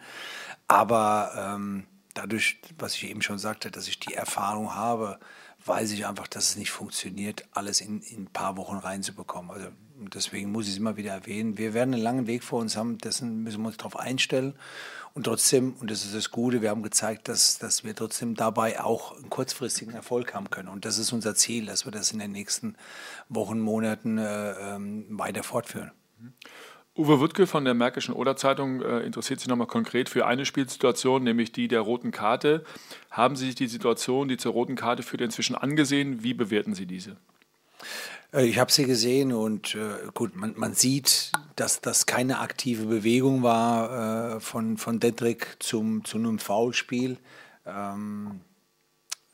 Aber 0.67 1.33
ähm, 1.37 1.85
dadurch, 2.13 2.59
was 2.77 2.95
ich 2.95 3.09
eben 3.09 3.21
schon 3.21 3.37
sagte, 3.37 3.69
dass 3.69 3.87
ich 3.87 3.99
die 3.99 4.13
Erfahrung 4.13 4.73
habe, 4.75 5.19
weiß 5.65 5.91
ich 5.91 6.05
einfach, 6.05 6.27
dass 6.27 6.49
es 6.49 6.55
nicht 6.55 6.71
funktioniert, 6.71 7.45
alles 7.51 7.81
in, 7.81 8.01
in 8.01 8.23
ein 8.23 8.27
paar 8.27 8.57
Wochen 8.57 8.77
reinzubekommen. 8.77 9.51
Also 9.51 9.67
deswegen 10.09 10.51
muss 10.51 10.65
ich 10.65 10.73
es 10.73 10.77
immer 10.77 10.97
wieder 10.97 11.11
erwähnen. 11.11 11.57
Wir 11.57 11.73
werden 11.73 11.93
einen 11.93 12.03
langen 12.03 12.27
Weg 12.27 12.43
vor 12.43 12.59
uns 12.59 12.75
haben, 12.77 12.97
dessen 12.97 13.43
müssen 13.43 13.61
wir 13.61 13.67
uns 13.67 13.77
darauf 13.77 13.97
einstellen. 13.97 14.55
Und 15.13 15.25
trotzdem, 15.25 15.75
und 15.79 15.91
das 15.91 16.05
ist 16.05 16.15
das 16.15 16.31
Gute, 16.31 16.61
wir 16.61 16.71
haben 16.71 16.81
gezeigt, 16.81 17.27
dass, 17.27 17.59
dass 17.59 17.83
wir 17.83 17.95
trotzdem 17.95 18.33
dabei 18.33 18.81
auch 18.81 19.15
einen 19.15 19.29
kurzfristigen 19.29 19.93
Erfolg 19.93 20.33
haben 20.33 20.49
können. 20.49 20.69
Und 20.69 20.85
das 20.85 20.97
ist 20.97 21.13
unser 21.13 21.35
Ziel, 21.35 21.67
dass 21.67 21.85
wir 21.85 21.91
das 21.91 22.11
in 22.11 22.19
den 22.19 22.31
nächsten 22.31 22.75
Wochen, 23.29 23.59
Monaten 23.59 24.17
äh, 24.17 24.51
ähm, 24.53 25.05
weiter 25.09 25.43
fortführen. 25.43 25.91
Uwe 26.95 27.19
Wuttke 27.19 27.47
von 27.47 27.65
der 27.65 27.73
Märkischen 27.73 28.13
Oder-Zeitung 28.13 28.81
äh, 28.81 28.99
interessiert 28.99 29.39
sich 29.39 29.49
nochmal 29.49 29.67
konkret 29.67 30.09
für 30.09 30.27
eine 30.27 30.45
Spielsituation, 30.45 31.23
nämlich 31.23 31.51
die 31.51 31.67
der 31.67 31.81
roten 31.81 32.11
Karte. 32.11 32.63
Haben 33.09 33.35
Sie 33.35 33.47
sich 33.47 33.55
die 33.55 33.67
Situation, 33.67 34.27
die 34.27 34.37
zur 34.37 34.53
roten 34.53 34.75
Karte 34.75 35.01
führt, 35.01 35.21
inzwischen 35.21 35.55
angesehen? 35.55 36.23
Wie 36.23 36.35
bewerten 36.35 36.75
Sie 36.75 36.85
diese? 36.85 37.17
Äh, 38.33 38.45
ich 38.45 38.59
habe 38.59 38.71
sie 38.71 38.85
gesehen 38.85 39.31
und 39.31 39.75
äh, 39.75 40.07
gut, 40.13 40.35
man, 40.35 40.53
man, 40.57 40.73
sieht, 40.73 41.31
dass 41.55 41.81
das 41.81 42.05
keine 42.05 42.39
aktive 42.39 42.85
Bewegung 42.85 43.43
war 43.43 44.35
äh, 44.35 44.39
von, 44.39 44.77
von 44.77 44.99
Dedrick 44.99 45.55
zum, 45.59 46.03
zu 46.03 46.17
einem 46.17 46.39
Foulspiel. 46.39 47.17
Ähm, 47.65 48.41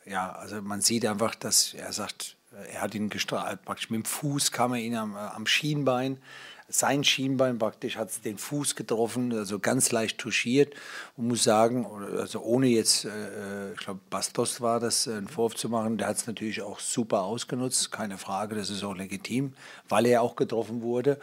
ja, 0.06 0.32
also 0.34 0.62
man 0.62 0.82
sieht 0.82 1.06
einfach, 1.06 1.36
dass 1.36 1.74
er 1.74 1.94
sagt, 1.94 2.36
er 2.72 2.82
hat 2.82 2.96
ihn 2.96 3.10
gestrahlt, 3.10 3.64
praktisch 3.64 3.90
mit 3.90 4.04
dem 4.04 4.06
Fuß 4.06 4.52
kam 4.52 4.74
er 4.74 4.80
ihn 4.80 4.96
am, 4.96 5.16
am 5.16 5.46
Schienbein, 5.46 6.18
sein 6.70 7.04
Schienbein 7.04 7.58
praktisch 7.58 7.98
hat 7.98 8.24
den 8.24 8.38
Fuß 8.38 8.76
getroffen, 8.76 9.34
also 9.34 9.60
ganz 9.60 9.92
leicht 9.92 10.20
touchiert 10.20 10.74
und 11.18 11.28
muss 11.28 11.44
sagen, 11.44 11.86
also 12.18 12.42
ohne 12.42 12.68
jetzt, 12.68 13.06
äh, 13.06 13.74
ich 13.74 13.80
glaube 13.80 14.00
Bastos 14.10 14.62
war 14.62 14.80
das, 14.80 15.08
einen 15.08 15.28
Vorwurf 15.28 15.56
zu 15.56 15.70
machen, 15.70 15.98
der 15.98 16.08
hat 16.08 16.18
es 16.18 16.28
natürlich 16.28 16.62
auch 16.62 16.80
super 16.80 17.24
ausgenutzt, 17.24 17.92
keine 17.92 18.18
Frage, 18.18 18.56
das 18.56 18.70
ist 18.70 18.84
auch 18.84 18.96
legitim, 18.96 19.54
weil 19.88 20.06
er 20.06 20.22
auch 20.22 20.36
getroffen 20.36 20.82
wurde. 20.82 21.20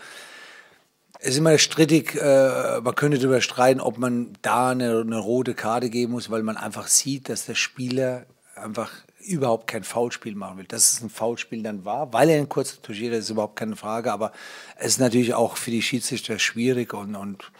Es 1.18 1.30
ist 1.30 1.38
immer 1.38 1.56
strittig, 1.58 2.14
äh, 2.16 2.80
man 2.80 2.94
könnte 2.94 3.18
darüber 3.18 3.40
streiten, 3.40 3.80
ob 3.80 3.98
man 3.98 4.32
da 4.42 4.70
eine, 4.70 5.00
eine 5.00 5.18
rote 5.18 5.54
Karte 5.54 5.88
geben 5.90 6.12
muss, 6.12 6.30
weil 6.30 6.42
man 6.42 6.56
einfach 6.56 6.88
sieht, 6.88 7.28
dass 7.28 7.46
der 7.46 7.54
Spieler 7.54 8.26
einfach 8.54 8.90
überhaupt 9.26 9.66
kein 9.66 9.84
Foulspiel 9.84 10.34
machen 10.34 10.58
will. 10.58 10.64
Dass 10.66 10.92
es 10.92 11.02
ein 11.02 11.10
Foulspiel 11.10 11.62
dann 11.62 11.84
war, 11.84 12.12
weil 12.12 12.30
er 12.30 12.38
ihn 12.38 12.48
kurz 12.48 12.80
touchiert 12.80 13.12
hat, 13.12 13.20
ist 13.20 13.30
überhaupt 13.30 13.56
keine 13.56 13.76
Frage. 13.76 14.12
Aber 14.12 14.32
es 14.76 14.88
ist 14.88 15.00
natürlich 15.00 15.34
auch 15.34 15.56
für 15.56 15.70
die 15.70 15.82
Schiedsrichter 15.82 16.38
schwierig 16.38 16.94
und, 16.94 17.16
und 17.16 17.50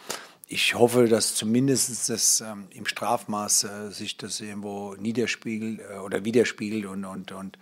ich 0.47 0.75
hoffe, 0.75 1.07
dass 1.07 1.35
zumindest 1.35 2.09
das 2.09 2.41
ähm, 2.41 2.67
im 2.71 2.85
Strafmaß 2.85 3.65
äh, 3.65 3.91
sich 3.91 4.15
das 4.15 4.39
irgendwo 4.39 4.95
niederspiegelt 4.95 5.81
äh, 5.81 5.97
oder 5.97 6.23
widerspiegelt 6.23 6.85
und, 6.85 7.03
und, 7.03 7.33
und 7.33 7.57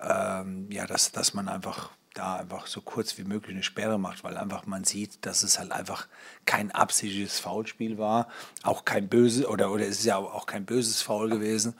ähm, 0.00 0.68
ja, 0.70 0.86
dass, 0.86 1.10
dass 1.10 1.34
man 1.34 1.48
einfach 1.48 1.90
da 2.14 2.36
einfach 2.36 2.66
so 2.66 2.80
kurz 2.80 3.18
wie 3.18 3.24
möglich 3.24 3.54
eine 3.54 3.62
Sperre 3.62 3.98
macht, 3.98 4.24
weil 4.24 4.36
einfach 4.36 4.66
man 4.66 4.84
sieht, 4.84 5.24
dass 5.26 5.42
es 5.42 5.58
halt 5.58 5.72
einfach 5.72 6.08
kein 6.44 6.70
absichtliches 6.70 7.38
Foulspiel 7.38 7.98
war, 7.98 8.28
auch 8.62 8.84
kein 8.84 9.08
böses 9.08 9.46
oder 9.46 9.70
oder 9.70 9.86
es 9.86 10.00
ist 10.00 10.04
ja 10.04 10.16
auch 10.16 10.46
kein 10.46 10.64
böses 10.64 11.02
Foul 11.02 11.30
gewesen. 11.30 11.74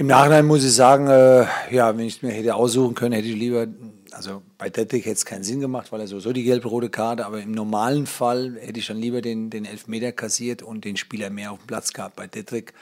Im 0.00 0.06
Nachhinein 0.06 0.46
muss 0.46 0.64
ich 0.64 0.72
sagen, 0.72 1.08
äh, 1.08 1.44
ja, 1.70 1.94
wenn 1.94 2.06
ich 2.06 2.16
es 2.16 2.22
mir 2.22 2.30
hätte 2.30 2.54
aussuchen 2.54 2.94
können, 2.94 3.12
hätte 3.12 3.28
ich 3.28 3.36
lieber, 3.36 3.66
also 4.12 4.40
bei 4.56 4.70
Dettick 4.70 5.04
hätte 5.04 5.16
es 5.16 5.26
keinen 5.26 5.44
Sinn 5.44 5.60
gemacht, 5.60 5.92
weil 5.92 6.00
er 6.00 6.06
sowieso 6.06 6.32
die 6.32 6.42
gelb-rote 6.42 6.88
Karte, 6.88 7.26
aber 7.26 7.42
im 7.42 7.52
normalen 7.52 8.06
Fall 8.06 8.56
hätte 8.58 8.80
ich 8.80 8.86
dann 8.86 8.96
lieber 8.96 9.20
den, 9.20 9.50
den 9.50 9.66
Elfmeter 9.66 10.10
kassiert 10.12 10.62
und 10.62 10.86
den 10.86 10.96
Spieler 10.96 11.28
mehr 11.28 11.52
auf 11.52 11.58
dem 11.58 11.66
Platz 11.66 11.92
gehabt. 11.92 12.16
Bei 12.16 12.26
Dettrick 12.26 12.72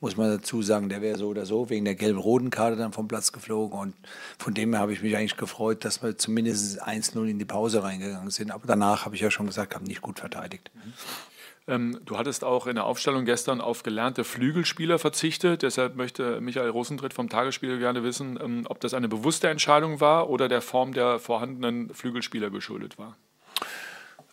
muss 0.00 0.16
man 0.16 0.30
dazu 0.30 0.62
sagen, 0.62 0.88
der 0.88 1.02
wäre 1.02 1.18
so 1.18 1.26
oder 1.26 1.46
so 1.46 1.68
wegen 1.68 1.84
der 1.84 1.96
gelb-roten 1.96 2.50
Karte 2.50 2.76
dann 2.76 2.92
vom 2.92 3.08
Platz 3.08 3.32
geflogen 3.32 3.76
und 3.76 3.94
von 4.38 4.54
dem 4.54 4.72
her 4.72 4.80
habe 4.80 4.92
ich 4.92 5.02
mich 5.02 5.16
eigentlich 5.16 5.36
gefreut, 5.36 5.84
dass 5.84 6.00
wir 6.00 6.16
zumindest 6.16 6.80
1-0 6.80 7.26
in 7.26 7.40
die 7.40 7.44
Pause 7.44 7.82
reingegangen 7.82 8.30
sind. 8.30 8.52
Aber 8.52 8.68
danach 8.68 9.04
habe 9.04 9.16
ich 9.16 9.20
ja 9.20 9.32
schon 9.32 9.48
gesagt, 9.48 9.74
haben 9.74 9.84
nicht 9.84 10.00
gut 10.00 10.20
verteidigt. 10.20 10.70
Mhm. 10.76 10.92
Ähm, 11.68 12.00
du 12.04 12.16
hattest 12.16 12.44
auch 12.44 12.66
in 12.66 12.76
der 12.76 12.84
Aufstellung 12.84 13.26
gestern 13.26 13.60
auf 13.60 13.82
gelernte 13.82 14.24
Flügelspieler 14.24 14.98
verzichtet. 14.98 15.62
Deshalb 15.62 15.96
möchte 15.96 16.40
Michael 16.40 16.70
Rosentritt 16.70 17.12
vom 17.12 17.28
Tagesspiegel 17.28 17.78
gerne 17.78 18.02
wissen, 18.02 18.38
ähm, 18.42 18.64
ob 18.68 18.80
das 18.80 18.94
eine 18.94 19.08
bewusste 19.08 19.48
Entscheidung 19.48 20.00
war 20.00 20.30
oder 20.30 20.48
der 20.48 20.62
Form 20.62 20.94
der 20.94 21.18
vorhandenen 21.18 21.94
Flügelspieler 21.94 22.50
geschuldet 22.50 22.98
war. 22.98 23.16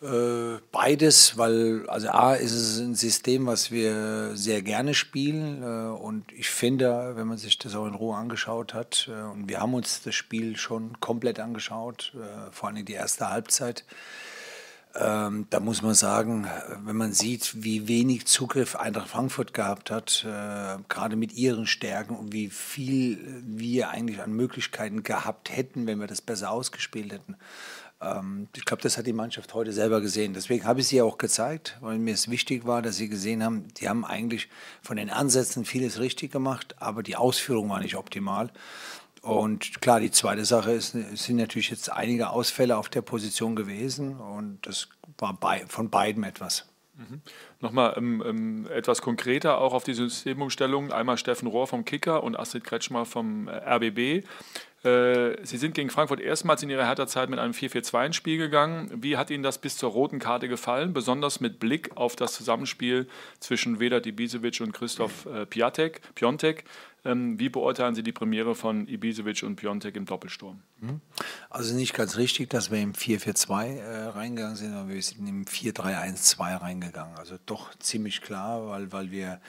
Äh, 0.02 0.60
beides, 0.72 1.38
weil 1.38 1.88
also 1.88 2.08
A 2.08 2.34
ist 2.34 2.52
es 2.52 2.78
ein 2.80 2.94
System, 2.94 3.46
was 3.46 3.70
wir 3.70 4.36
sehr 4.36 4.60
gerne 4.60 4.92
spielen 4.92 5.62
äh, 5.62 5.66
und 5.66 6.30
ich 6.32 6.50
finde, 6.50 7.12
wenn 7.16 7.26
man 7.26 7.38
sich 7.38 7.58
das 7.58 7.74
auch 7.74 7.86
in 7.86 7.94
Ruhe 7.94 8.14
angeschaut 8.14 8.74
hat 8.74 9.08
äh, 9.10 9.22
und 9.32 9.48
wir 9.48 9.60
haben 9.60 9.72
uns 9.72 10.02
das 10.02 10.14
Spiel 10.14 10.58
schon 10.58 11.00
komplett 11.00 11.40
angeschaut, 11.40 12.14
vor 12.50 12.68
allem 12.68 12.84
die 12.84 12.92
erste 12.92 13.30
Halbzeit, 13.30 13.84
ähm, 14.98 15.46
da 15.50 15.60
muss 15.60 15.82
man 15.82 15.94
sagen, 15.94 16.46
wenn 16.84 16.96
man 16.96 17.12
sieht, 17.12 17.62
wie 17.62 17.86
wenig 17.86 18.26
Zugriff 18.26 18.76
Eintracht 18.76 19.08
Frankfurt 19.08 19.52
gehabt 19.52 19.90
hat, 19.90 20.24
äh, 20.24 20.78
gerade 20.88 21.16
mit 21.16 21.34
ihren 21.34 21.66
Stärken 21.66 22.16
und 22.16 22.32
wie 22.32 22.48
viel 22.48 23.42
wir 23.46 23.90
eigentlich 23.90 24.22
an 24.22 24.32
Möglichkeiten 24.32 25.02
gehabt 25.02 25.54
hätten, 25.54 25.86
wenn 25.86 26.00
wir 26.00 26.06
das 26.06 26.22
besser 26.22 26.50
ausgespielt 26.50 27.12
hätten. 27.12 27.36
Ähm, 28.00 28.48
ich 28.56 28.64
glaube, 28.64 28.82
das 28.82 28.96
hat 28.96 29.06
die 29.06 29.12
Mannschaft 29.12 29.52
heute 29.54 29.72
selber 29.72 30.00
gesehen. 30.00 30.34
Deswegen 30.34 30.64
habe 30.64 30.80
ich 30.80 30.88
sie 30.88 31.02
auch 31.02 31.18
gezeigt, 31.18 31.76
weil 31.80 31.98
mir 31.98 32.14
es 32.14 32.30
wichtig 32.30 32.66
war, 32.66 32.80
dass 32.80 32.96
sie 32.96 33.08
gesehen 33.08 33.42
haben, 33.42 33.68
die 33.74 33.88
haben 33.88 34.04
eigentlich 34.04 34.48
von 34.82 34.96
den 34.96 35.10
Ansätzen 35.10 35.64
vieles 35.64 35.98
richtig 35.98 36.32
gemacht, 36.32 36.76
aber 36.78 37.02
die 37.02 37.16
Ausführung 37.16 37.68
war 37.68 37.80
nicht 37.80 37.96
optimal. 37.96 38.50
Und 39.26 39.80
klar, 39.80 39.98
die 39.98 40.12
zweite 40.12 40.44
Sache 40.44 40.70
ist, 40.70 40.94
es 40.94 41.24
sind 41.24 41.36
natürlich 41.36 41.70
jetzt 41.70 41.90
einige 41.90 42.30
Ausfälle 42.30 42.76
auf 42.76 42.88
der 42.88 43.02
Position 43.02 43.56
gewesen 43.56 44.20
und 44.20 44.60
das 44.62 44.88
war 45.18 45.34
bei, 45.34 45.64
von 45.66 45.90
beiden 45.90 46.22
etwas. 46.22 46.68
Mhm. 46.94 47.20
Nochmal 47.60 47.94
ähm, 47.96 48.22
ähm, 48.24 48.68
etwas 48.70 49.02
konkreter 49.02 49.58
auch 49.58 49.74
auf 49.74 49.82
die 49.82 49.94
Systemumstellung. 49.94 50.92
Einmal 50.92 51.18
Steffen 51.18 51.48
Rohr 51.48 51.66
vom 51.66 51.84
Kicker 51.84 52.22
und 52.22 52.38
Astrid 52.38 52.62
Kretschmer 52.62 53.04
vom 53.04 53.48
äh, 53.48 53.56
RBB. 53.56 54.24
Äh, 54.84 55.44
Sie 55.44 55.56
sind 55.56 55.74
gegen 55.74 55.90
Frankfurt 55.90 56.20
erstmals 56.20 56.62
in 56.62 56.70
Ihrer 56.70 56.86
Hertha-Zeit 56.86 57.28
mit 57.28 57.40
einem 57.40 57.52
4-4-2 57.52 58.06
ins 58.06 58.16
Spiel 58.16 58.38
gegangen. 58.38 58.90
Wie 58.94 59.16
hat 59.16 59.30
Ihnen 59.30 59.42
das 59.42 59.58
bis 59.58 59.76
zur 59.76 59.90
roten 59.90 60.20
Karte 60.20 60.48
gefallen, 60.48 60.92
besonders 60.92 61.40
mit 61.40 61.58
Blick 61.58 61.96
auf 61.96 62.14
das 62.14 62.32
Zusammenspiel 62.32 63.08
zwischen 63.40 63.80
Vedat 63.80 64.06
Ibisevic 64.06 64.60
und 64.60 64.72
Christoph 64.72 65.26
äh, 65.26 65.46
Piatek, 65.46 66.00
Piontek? 66.14 66.64
Ähm, 67.06 67.38
wie 67.38 67.48
beurteilen 67.48 67.94
Sie 67.94 68.02
die 68.02 68.12
Premiere 68.12 68.54
von 68.54 68.88
Ibisevic 68.88 69.42
und 69.44 69.56
Piontek 69.56 69.94
im 69.96 70.06
Doppelsturm? 70.06 70.60
Mhm. 70.80 71.00
Also 71.50 71.74
nicht 71.74 71.94
ganz 71.94 72.16
richtig, 72.16 72.50
dass 72.50 72.70
wir 72.70 72.80
im 72.80 72.92
4-4-2 72.92 73.76
äh, 73.76 74.04
reingegangen 74.08 74.56
sind, 74.56 74.74
aber 74.74 74.88
wir 74.88 75.02
sind 75.02 75.26
im 75.26 75.44
4-3-1-2 75.44 76.60
reingegangen. 76.60 77.16
Also 77.16 77.36
doch 77.46 77.74
ziemlich 77.78 78.22
klar, 78.22 78.66
weil, 78.68 78.92
weil 78.92 79.10
wir 79.10 79.40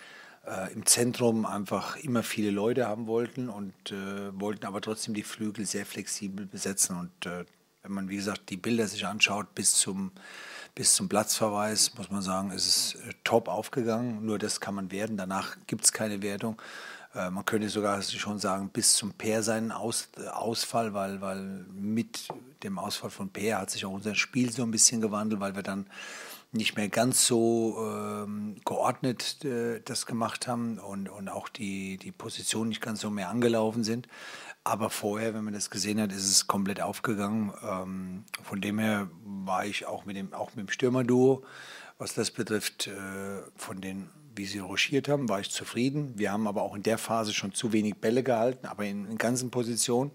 äh, 0.46 0.72
im 0.74 0.86
Zentrum 0.86 1.46
einfach 1.46 1.98
immer 1.98 2.24
viele 2.24 2.52
Leute 2.52 2.88
haben 2.88 3.08
wollten 3.08 3.50
und 3.50 3.74
äh, 3.92 4.40
wollten 4.40 4.66
aber 4.66 4.80
trotzdem 4.82 5.14
die 5.14 5.24
Flügel 5.24 5.66
sehr 5.66 5.86
flexibel 5.86 6.46
besetzen. 6.46 6.98
Und 6.98 7.26
äh, 7.26 7.46
wenn 7.84 7.92
man, 7.92 8.10
wie 8.10 8.18
gesagt, 8.18 8.50
die 8.50 8.58
Bilder 8.58 8.88
sich 8.88 9.06
anschaut 9.06 9.56
bis 9.56 9.74
zum, 9.74 10.12
bis 10.76 10.94
zum 10.94 11.10
Platzverweis, 11.10 11.96
muss 11.98 12.12
man 12.12 12.22
sagen, 12.22 12.52
ist 12.52 12.68
es 12.68 12.96
äh, 13.02 13.14
top 13.24 13.48
aufgegangen. 13.48 14.26
Nur 14.26 14.38
das 14.40 14.62
kann 14.62 14.76
man 14.76 14.92
werden. 14.92 15.18
Danach 15.18 15.58
gibt 15.68 15.86
es 15.86 15.92
keine 15.92 16.22
Wertung. 16.22 16.62
Äh, 17.18 17.32
man 17.32 17.46
könnte 17.46 17.70
sogar 17.70 18.02
schon 18.02 18.40
sagen, 18.40 18.70
bis 18.70 18.94
zum 18.94 19.12
Peer 19.14 19.44
seinen 19.44 19.72
Aus, 19.72 20.10
Ausfall, 20.32 20.94
weil, 20.94 21.22
weil 21.22 21.66
mit 21.74 22.28
dem 22.64 22.78
Ausfall 22.80 23.10
von 23.10 23.30
Peer 23.30 23.60
hat 23.60 23.72
sich 23.72 23.86
auch 23.86 23.92
unser 23.92 24.16
Spiel 24.16 24.52
so 24.52 24.64
ein 24.64 24.72
bisschen 24.72 25.02
gewandelt, 25.02 25.42
weil 25.42 25.56
wir 25.56 25.64
dann 25.64 25.88
nicht 26.52 26.78
mehr 26.78 26.88
ganz 26.88 27.28
so 27.28 27.78
ähm, 27.80 28.56
geordnet 28.64 29.44
äh, 29.44 29.82
das 29.84 30.06
gemacht 30.06 30.48
haben 30.48 30.80
und, 30.80 31.10
und 31.10 31.28
auch 31.28 31.50
die, 31.50 31.98
die 31.98 32.12
Position 32.12 32.70
nicht 32.70 32.82
ganz 32.82 33.02
so 33.02 33.10
mehr 33.10 33.30
angelaufen 33.30 33.84
sind. 33.84 34.08
Aber 34.64 34.90
vorher, 34.90 35.34
wenn 35.34 35.44
man 35.44 35.54
das 35.54 35.70
gesehen 35.70 36.00
hat, 36.02 36.12
ist 36.12 36.30
es 36.30 36.48
komplett 36.48 36.82
aufgegangen. 36.82 37.54
Ähm, 37.64 38.26
von 38.44 38.62
dem 38.62 38.80
her 38.80 39.10
war 39.24 39.66
ich 39.66 39.86
auch 39.86 40.06
mit 40.06 40.16
dem, 40.16 40.34
auch 40.34 40.56
mit 40.56 40.68
dem 40.68 40.72
Stürmerduo, 40.72 41.44
was 41.98 42.14
das 42.14 42.32
betrifft, 42.32 42.88
äh, 42.88 43.42
von 43.56 43.82
den, 43.82 44.10
wie 44.38 44.46
sie 44.46 44.60
rochiert 44.60 45.08
haben, 45.08 45.30
war 45.30 45.40
ich 45.40 45.50
zufrieden. 45.50 46.14
Wir 46.16 46.32
haben 46.32 46.48
aber 46.48 46.62
auch 46.62 46.76
in 46.76 46.84
der 46.84 46.98
Phase 46.98 47.34
schon 47.34 47.54
zu 47.54 47.74
wenig 47.74 47.96
Bälle 47.96 48.24
gehalten, 48.24 48.68
aber 48.68 48.86
in, 48.86 49.10
in 49.10 49.18
ganzen 49.18 49.52
Positionen. 49.52 50.12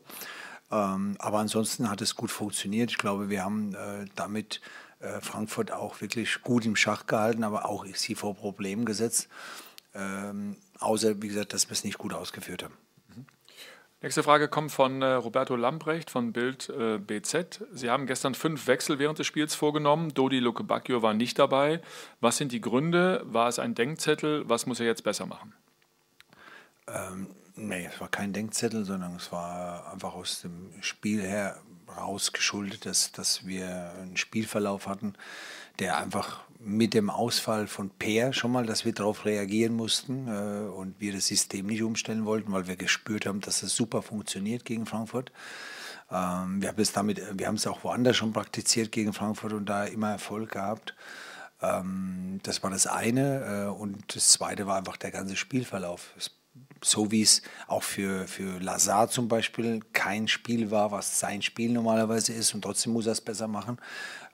Ähm, 0.70 1.16
aber 1.18 1.38
ansonsten 1.38 1.90
hat 1.90 2.00
es 2.00 2.16
gut 2.16 2.30
funktioniert. 2.30 2.90
Ich 2.90 2.98
glaube, 2.98 3.28
wir 3.28 3.44
haben 3.44 3.74
äh, 3.74 4.06
damit 4.14 4.60
äh, 5.00 5.20
Frankfurt 5.20 5.72
auch 5.72 6.00
wirklich 6.00 6.42
gut 6.42 6.64
im 6.64 6.76
Schach 6.76 7.06
gehalten, 7.06 7.44
aber 7.44 7.66
auch 7.66 7.84
sie 7.94 8.14
vor 8.14 8.34
Problemen 8.34 8.84
gesetzt. 8.84 9.28
Ähm, 9.94 10.56
außer, 10.78 11.20
wie 11.20 11.28
gesagt, 11.28 11.52
dass 11.52 11.68
wir 11.68 11.72
es 11.72 11.84
nicht 11.84 11.98
gut 11.98 12.14
ausgeführt 12.14 12.62
haben. 12.62 12.74
Nächste 14.02 14.24
Frage 14.24 14.48
kommt 14.48 14.72
von 14.72 15.00
äh, 15.00 15.12
Roberto 15.12 15.54
Lambrecht 15.54 16.10
von 16.10 16.32
Bild 16.32 16.68
äh, 16.70 16.98
BZ. 16.98 17.64
Sie 17.70 17.88
haben 17.88 18.06
gestern 18.06 18.34
fünf 18.34 18.66
Wechsel 18.66 18.98
während 18.98 19.20
des 19.20 19.28
Spiels 19.28 19.54
vorgenommen. 19.54 20.12
Dodi 20.12 20.40
Lukebakio 20.40 21.02
war 21.02 21.14
nicht 21.14 21.38
dabei. 21.38 21.80
Was 22.20 22.36
sind 22.36 22.50
die 22.50 22.60
Gründe? 22.60 23.22
War 23.24 23.46
es 23.46 23.60
ein 23.60 23.76
Denkzettel? 23.76 24.42
Was 24.48 24.66
muss 24.66 24.80
er 24.80 24.86
jetzt 24.86 25.04
besser 25.04 25.26
machen? 25.26 25.54
Ähm, 26.88 27.28
nee, 27.54 27.86
es 27.86 28.00
war 28.00 28.08
kein 28.08 28.32
Denkzettel, 28.32 28.84
sondern 28.84 29.14
es 29.14 29.30
war 29.30 29.92
einfach 29.92 30.14
aus 30.14 30.42
dem 30.42 30.72
Spiel 30.80 31.22
her 31.22 31.60
rausgeschuldet, 31.96 32.86
dass, 32.86 33.12
dass 33.12 33.46
wir 33.46 33.92
einen 34.00 34.16
Spielverlauf 34.16 34.88
hatten, 34.88 35.14
der 35.78 35.98
einfach 35.98 36.40
mit 36.64 36.94
dem 36.94 37.10
Ausfall 37.10 37.66
von 37.66 37.90
Peer 37.90 38.32
schon 38.32 38.52
mal, 38.52 38.66
dass 38.66 38.84
wir 38.84 38.92
darauf 38.92 39.24
reagieren 39.24 39.74
mussten 39.74 40.28
äh, 40.28 40.68
und 40.68 41.00
wir 41.00 41.12
das 41.12 41.26
System 41.26 41.66
nicht 41.66 41.82
umstellen 41.82 42.24
wollten, 42.24 42.52
weil 42.52 42.66
wir 42.66 42.76
gespürt 42.76 43.26
haben, 43.26 43.40
dass 43.40 43.62
es 43.62 43.74
super 43.74 44.02
funktioniert 44.02 44.64
gegen 44.64 44.86
Frankfurt. 44.86 45.32
Ähm, 46.10 46.62
wir 46.62 46.68
haben 46.68 46.80
es 46.80 46.92
damit, 46.92 47.20
wir 47.38 47.46
haben 47.46 47.56
es 47.56 47.66
auch 47.66 47.84
woanders 47.84 48.16
schon 48.16 48.32
praktiziert 48.32 48.92
gegen 48.92 49.12
Frankfurt 49.12 49.52
und 49.52 49.66
da 49.66 49.84
immer 49.84 50.10
Erfolg 50.10 50.52
gehabt. 50.52 50.94
Ähm, 51.60 52.40
das 52.42 52.62
war 52.62 52.70
das 52.70 52.86
eine 52.86 53.66
äh, 53.66 53.70
und 53.70 54.14
das 54.14 54.28
zweite 54.30 54.66
war 54.66 54.76
einfach 54.76 54.96
der 54.96 55.10
ganze 55.10 55.36
Spielverlauf. 55.36 56.14
Es 56.16 56.30
so 56.84 57.10
wie 57.10 57.22
es 57.22 57.42
auch 57.66 57.82
für, 57.82 58.26
für 58.26 58.58
Lazar 58.58 59.08
zum 59.08 59.28
Beispiel 59.28 59.80
kein 59.92 60.28
Spiel 60.28 60.70
war, 60.70 60.90
was 60.90 61.20
sein 61.20 61.42
Spiel 61.42 61.72
normalerweise 61.72 62.32
ist 62.32 62.54
und 62.54 62.62
trotzdem 62.62 62.92
muss 62.92 63.06
er 63.06 63.12
es 63.12 63.20
besser 63.20 63.48
machen. 63.48 63.78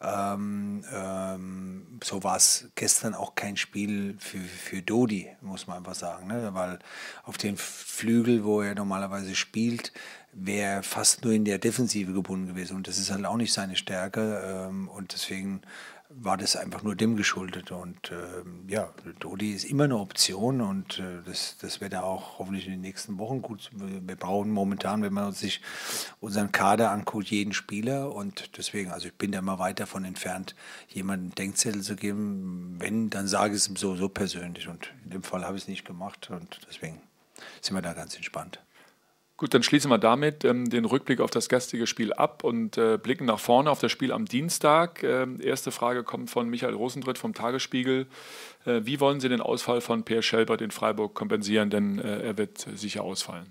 Ähm, 0.00 0.84
ähm, 0.92 1.98
so 2.04 2.22
war 2.22 2.36
es 2.36 2.68
gestern 2.76 3.14
auch 3.14 3.34
kein 3.34 3.56
Spiel 3.56 4.16
für, 4.20 4.38
für 4.38 4.80
Dodi, 4.80 5.28
muss 5.40 5.66
man 5.66 5.78
einfach 5.78 5.96
sagen, 5.96 6.28
ne? 6.28 6.50
weil 6.52 6.78
auf 7.24 7.36
den 7.36 7.56
Flügel, 7.56 8.44
wo 8.44 8.62
er 8.62 8.74
normalerweise 8.76 9.34
spielt, 9.34 9.92
wäre 10.32 10.84
fast 10.84 11.24
nur 11.24 11.32
in 11.32 11.44
der 11.44 11.58
Defensive 11.58 12.12
gebunden 12.12 12.46
gewesen 12.46 12.76
und 12.76 12.86
das 12.86 12.98
ist 12.98 13.10
halt 13.10 13.24
auch 13.24 13.36
nicht 13.36 13.52
seine 13.52 13.74
Stärke 13.74 14.68
ähm, 14.68 14.88
und 14.88 15.12
deswegen 15.12 15.62
war 16.10 16.38
das 16.38 16.56
einfach 16.56 16.82
nur 16.82 16.96
dem 16.96 17.16
geschuldet. 17.16 17.70
Und 17.70 18.10
äh, 18.10 18.42
ja, 18.66 18.92
Dodi 19.20 19.52
ist 19.52 19.64
immer 19.64 19.84
eine 19.84 19.98
Option 19.98 20.60
und 20.60 20.98
äh, 20.98 21.22
das, 21.26 21.56
das 21.60 21.80
wird 21.80 21.92
er 21.92 22.04
auch 22.04 22.38
hoffentlich 22.38 22.66
in 22.66 22.72
den 22.72 22.80
nächsten 22.80 23.18
Wochen 23.18 23.42
gut. 23.42 23.70
Wir 23.72 24.16
brauchen 24.16 24.50
momentan, 24.50 25.02
wenn 25.02 25.12
man 25.12 25.32
sich 25.32 25.60
unseren 26.20 26.50
Kader 26.50 26.90
anguckt, 26.90 27.28
jeden 27.28 27.52
Spieler 27.52 28.14
und 28.14 28.56
deswegen, 28.56 28.90
also 28.90 29.08
ich 29.08 29.14
bin 29.14 29.32
da 29.32 29.40
immer 29.40 29.58
weit 29.58 29.80
davon 29.80 30.04
entfernt, 30.04 30.54
jemanden 30.88 31.34
Denkzettel 31.34 31.82
zu 31.82 31.94
geben. 31.94 32.76
Wenn, 32.78 33.10
dann 33.10 33.28
sage 33.28 33.54
ich 33.54 33.62
es 33.62 33.68
ihm 33.68 33.76
so, 33.76 33.94
so 33.96 34.08
persönlich 34.08 34.68
und 34.68 34.92
in 35.04 35.10
dem 35.10 35.22
Fall 35.22 35.44
habe 35.44 35.56
ich 35.56 35.64
es 35.64 35.68
nicht 35.68 35.84
gemacht 35.84 36.30
und 36.30 36.60
deswegen 36.68 37.02
sind 37.60 37.76
wir 37.76 37.82
da 37.82 37.92
ganz 37.92 38.16
entspannt. 38.16 38.60
Gut, 39.38 39.54
dann 39.54 39.62
schließen 39.62 39.88
wir 39.88 39.98
damit 39.98 40.44
ähm, 40.44 40.68
den 40.68 40.84
Rückblick 40.84 41.20
auf 41.20 41.30
das 41.30 41.48
gestrige 41.48 41.86
Spiel 41.86 42.12
ab 42.12 42.42
und 42.42 42.76
äh, 42.76 42.98
blicken 42.98 43.24
nach 43.24 43.38
vorne 43.38 43.70
auf 43.70 43.78
das 43.78 43.92
Spiel 43.92 44.10
am 44.10 44.26
Dienstag. 44.26 45.04
Ähm, 45.04 45.40
erste 45.40 45.70
Frage 45.70 46.02
kommt 46.02 46.28
von 46.28 46.50
Michael 46.50 46.74
Rosentritt 46.74 47.18
vom 47.18 47.34
Tagesspiegel. 47.34 48.08
Äh, 48.66 48.80
wie 48.82 48.98
wollen 48.98 49.20
Sie 49.20 49.28
den 49.28 49.40
Ausfall 49.40 49.80
von 49.80 50.02
Per 50.02 50.22
Schelbert 50.22 50.60
in 50.60 50.72
Freiburg 50.72 51.14
kompensieren? 51.14 51.70
Denn 51.70 52.00
äh, 52.00 52.20
er 52.20 52.36
wird 52.36 52.58
sicher 52.74 53.04
ausfallen. 53.04 53.46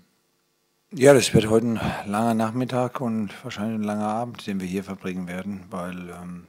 Ja, 0.92 1.14
das 1.14 1.32
wird 1.32 1.48
heute 1.48 1.66
ein 1.66 1.80
langer 2.06 2.34
Nachmittag 2.34 3.00
und 3.00 3.32
wahrscheinlich 3.42 3.80
ein 3.80 3.84
langer 3.84 4.08
Abend, 4.08 4.46
den 4.46 4.60
wir 4.60 4.66
hier 4.66 4.84
verbringen 4.84 5.26
werden, 5.26 5.64
weil 5.70 6.10
ähm, 6.10 6.48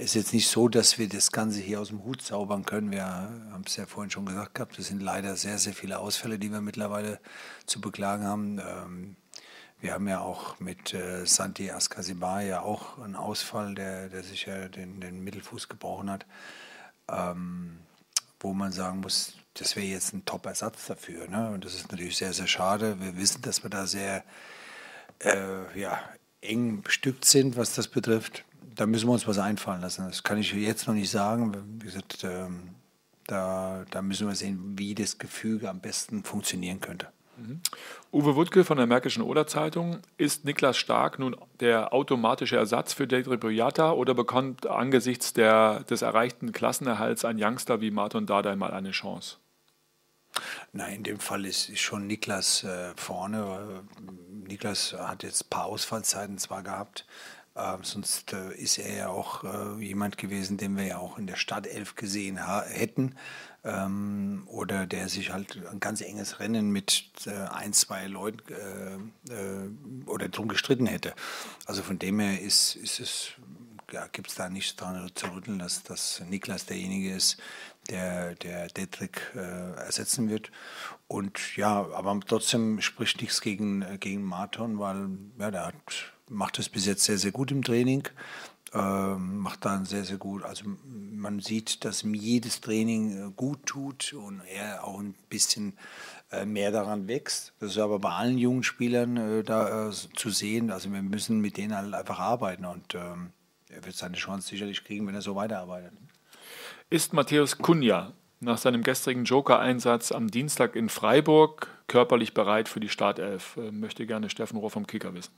ist 0.00 0.14
jetzt 0.14 0.32
nicht 0.32 0.48
so, 0.48 0.68
dass 0.68 0.98
wir 0.98 1.08
das 1.08 1.30
Ganze 1.30 1.60
hier 1.60 1.80
aus 1.80 1.88
dem 1.88 2.02
Hut 2.04 2.22
zaubern 2.22 2.64
können. 2.64 2.90
Wir 2.90 3.04
haben 3.04 3.64
es 3.66 3.76
ja 3.76 3.84
vorhin 3.84 4.10
schon 4.10 4.24
gesagt 4.24 4.54
gehabt, 4.54 4.78
es 4.78 4.88
sind 4.88 5.02
leider 5.02 5.36
sehr, 5.36 5.58
sehr 5.58 5.74
viele 5.74 5.98
Ausfälle, 5.98 6.38
die 6.38 6.50
wir 6.50 6.62
mittlerweile 6.62 7.20
zu 7.66 7.80
beklagen 7.80 8.24
haben. 8.24 8.58
Ähm, 8.58 9.16
wir 9.80 9.92
haben 9.92 10.08
ja 10.08 10.20
auch 10.20 10.58
mit 10.58 10.94
äh, 10.94 11.26
Santi 11.26 11.70
Askasibar 11.70 12.42
ja 12.42 12.62
auch 12.62 12.98
einen 12.98 13.14
Ausfall, 13.14 13.74
der, 13.74 14.08
der 14.08 14.22
sich 14.22 14.46
ja 14.46 14.68
den, 14.68 15.00
den 15.00 15.22
Mittelfuß 15.22 15.68
gebrochen 15.68 16.10
hat, 16.10 16.26
ähm, 17.08 17.78
wo 18.40 18.54
man 18.54 18.72
sagen 18.72 19.00
muss, 19.00 19.34
das 19.52 19.76
wäre 19.76 19.86
jetzt 19.86 20.14
ein 20.14 20.24
Top-Ersatz 20.24 20.86
dafür. 20.86 21.28
Ne? 21.28 21.50
Und 21.50 21.64
das 21.64 21.74
ist 21.74 21.90
natürlich 21.90 22.16
sehr, 22.16 22.32
sehr 22.32 22.46
schade. 22.46 23.00
Wir 23.00 23.18
wissen, 23.18 23.42
dass 23.42 23.62
wir 23.62 23.70
da 23.70 23.86
sehr 23.86 24.24
äh, 25.18 25.78
ja, 25.78 26.00
eng 26.40 26.80
bestückt 26.80 27.26
sind, 27.26 27.58
was 27.58 27.74
das 27.74 27.88
betrifft 27.88 28.44
da 28.74 28.86
müssen 28.86 29.08
wir 29.08 29.12
uns 29.12 29.26
was 29.26 29.38
einfallen 29.38 29.80
lassen. 29.80 30.06
Das 30.06 30.22
kann 30.22 30.38
ich 30.38 30.52
jetzt 30.52 30.86
noch 30.86 30.94
nicht 30.94 31.10
sagen. 31.10 31.54
Wie 31.80 31.86
gesagt, 31.86 32.24
ähm, 32.24 32.74
da, 33.26 33.84
da 33.90 34.02
müssen 34.02 34.26
wir 34.26 34.34
sehen, 34.34 34.74
wie 34.76 34.94
das 34.94 35.18
Gefüge 35.18 35.68
am 35.68 35.80
besten 35.80 36.24
funktionieren 36.24 36.80
könnte. 36.80 37.08
Mhm. 37.36 37.60
Uwe 38.12 38.34
Wuttke 38.36 38.64
von 38.64 38.76
der 38.76 38.86
Märkischen 38.86 39.22
Oder-Zeitung. 39.22 40.00
Ist 40.16 40.44
Niklas 40.44 40.76
Stark 40.76 41.18
nun 41.18 41.36
der 41.60 41.92
automatische 41.92 42.56
Ersatz 42.56 42.92
für 42.92 43.06
Deidre 43.06 43.38
Boyata 43.38 43.92
oder 43.92 44.14
bekommt 44.14 44.66
angesichts 44.66 45.32
der, 45.32 45.84
des 45.84 46.02
erreichten 46.02 46.52
Klassenerhalts 46.52 47.24
ein 47.24 47.42
Youngster 47.42 47.80
wie 47.80 47.90
Martin 47.90 48.26
Dardai 48.26 48.56
mal 48.56 48.72
eine 48.72 48.90
Chance? 48.90 49.36
Nein, 50.72 50.96
in 50.96 51.02
dem 51.02 51.18
Fall 51.18 51.44
ist, 51.44 51.68
ist 51.68 51.80
schon 51.80 52.06
Niklas 52.06 52.64
äh, 52.64 52.92
vorne. 52.96 53.82
Niklas 54.46 54.92
hat 54.92 55.22
jetzt 55.22 55.44
ein 55.44 55.50
paar 55.50 55.66
Ausfallzeiten 55.66 56.38
zwar 56.38 56.62
gehabt, 56.62 57.04
äh, 57.60 57.78
sonst 57.82 58.32
äh, 58.32 58.54
ist 58.54 58.78
er 58.78 58.94
ja 58.94 59.08
auch 59.08 59.44
äh, 59.44 59.82
jemand 59.82 60.18
gewesen, 60.18 60.56
den 60.56 60.76
wir 60.76 60.84
ja 60.84 60.98
auch 60.98 61.18
in 61.18 61.26
der 61.26 61.36
Startelf 61.36 61.94
gesehen 61.94 62.38
hätten. 62.64 63.14
Ähm, 63.62 64.44
oder 64.46 64.86
der 64.86 65.10
sich 65.10 65.32
halt 65.32 65.66
ein 65.70 65.80
ganz 65.80 66.00
enges 66.00 66.40
Rennen 66.40 66.70
mit 66.70 67.04
äh, 67.26 67.30
ein, 67.30 67.74
zwei 67.74 68.06
Leuten 68.06 68.40
äh, 69.28 69.34
äh, 69.34 69.70
oder 70.06 70.30
drum 70.30 70.48
gestritten 70.48 70.86
hätte. 70.86 71.14
Also 71.66 71.82
von 71.82 71.98
dem 71.98 72.20
her 72.20 72.40
ist, 72.40 72.76
ist 72.76 73.00
es, 73.00 73.32
ja, 73.92 74.06
gibt 74.06 74.28
es 74.30 74.36
da 74.36 74.48
nichts 74.48 74.76
dran 74.76 75.10
zu 75.14 75.26
rütteln, 75.26 75.58
dass, 75.58 75.82
dass 75.82 76.22
Niklas 76.30 76.64
derjenige 76.64 77.14
ist, 77.14 77.36
der, 77.90 78.34
der 78.36 78.68
Detrick 78.68 79.32
ersetzen 79.34 80.30
wird. 80.30 80.50
Und 81.08 81.56
ja, 81.56 81.86
aber 81.92 82.18
trotzdem 82.26 82.80
spricht 82.80 83.20
nichts 83.20 83.40
gegen, 83.40 83.84
gegen 83.98 84.22
Marton, 84.22 84.78
weil 84.78 85.10
ja, 85.38 85.50
der 85.50 85.66
hat 85.66 86.12
macht 86.30 86.58
es 86.58 86.68
bis 86.68 86.86
jetzt 86.86 87.04
sehr, 87.04 87.18
sehr 87.18 87.32
gut 87.32 87.50
im 87.50 87.62
Training. 87.62 88.08
Ähm, 88.72 89.38
macht 89.38 89.64
dann 89.64 89.84
sehr, 89.84 90.04
sehr 90.04 90.16
gut. 90.16 90.44
Also 90.44 90.64
man 90.86 91.40
sieht, 91.40 91.84
dass 91.84 92.04
ihm 92.04 92.14
jedes 92.14 92.60
Training 92.60 93.28
äh, 93.28 93.30
gut 93.34 93.66
tut 93.66 94.12
und 94.12 94.42
er 94.46 94.84
auch 94.84 95.00
ein 95.00 95.14
bisschen 95.28 95.76
äh, 96.30 96.46
mehr 96.46 96.70
daran 96.70 97.08
wächst. 97.08 97.52
Das 97.58 97.72
ist 97.72 97.78
aber 97.78 97.98
bei 97.98 98.10
allen 98.10 98.38
jungen 98.38 98.62
Spielern 98.62 99.16
äh, 99.16 99.42
da 99.42 99.88
äh, 99.88 99.92
zu 99.92 100.30
sehen. 100.30 100.70
Also 100.70 100.92
wir 100.92 101.02
müssen 101.02 101.40
mit 101.40 101.56
denen 101.56 101.76
halt 101.76 101.92
einfach 101.92 102.20
arbeiten 102.20 102.64
und 102.64 102.94
ähm, 102.94 103.32
er 103.68 103.84
wird 103.84 103.96
seine 103.96 104.16
Chance 104.16 104.48
sicherlich 104.48 104.84
kriegen, 104.84 105.06
wenn 105.06 105.16
er 105.16 105.22
so 105.22 105.34
weiterarbeitet. 105.34 105.92
Ist 106.90 107.12
Matthäus 107.12 107.58
Kunja 107.58 108.12
nach 108.38 108.58
seinem 108.58 108.84
gestrigen 108.84 109.24
Joker-Einsatz 109.24 110.12
am 110.12 110.30
Dienstag 110.30 110.76
in 110.76 110.88
Freiburg 110.88 111.66
körperlich 111.88 112.34
bereit 112.34 112.68
für 112.68 112.78
die 112.78 112.88
Startelf? 112.88 113.56
Äh, 113.56 113.72
möchte 113.72 114.06
gerne 114.06 114.30
Steffen 114.30 114.58
Rohr 114.58 114.70
vom 114.70 114.86
Kicker 114.86 115.12
wissen. 115.12 115.32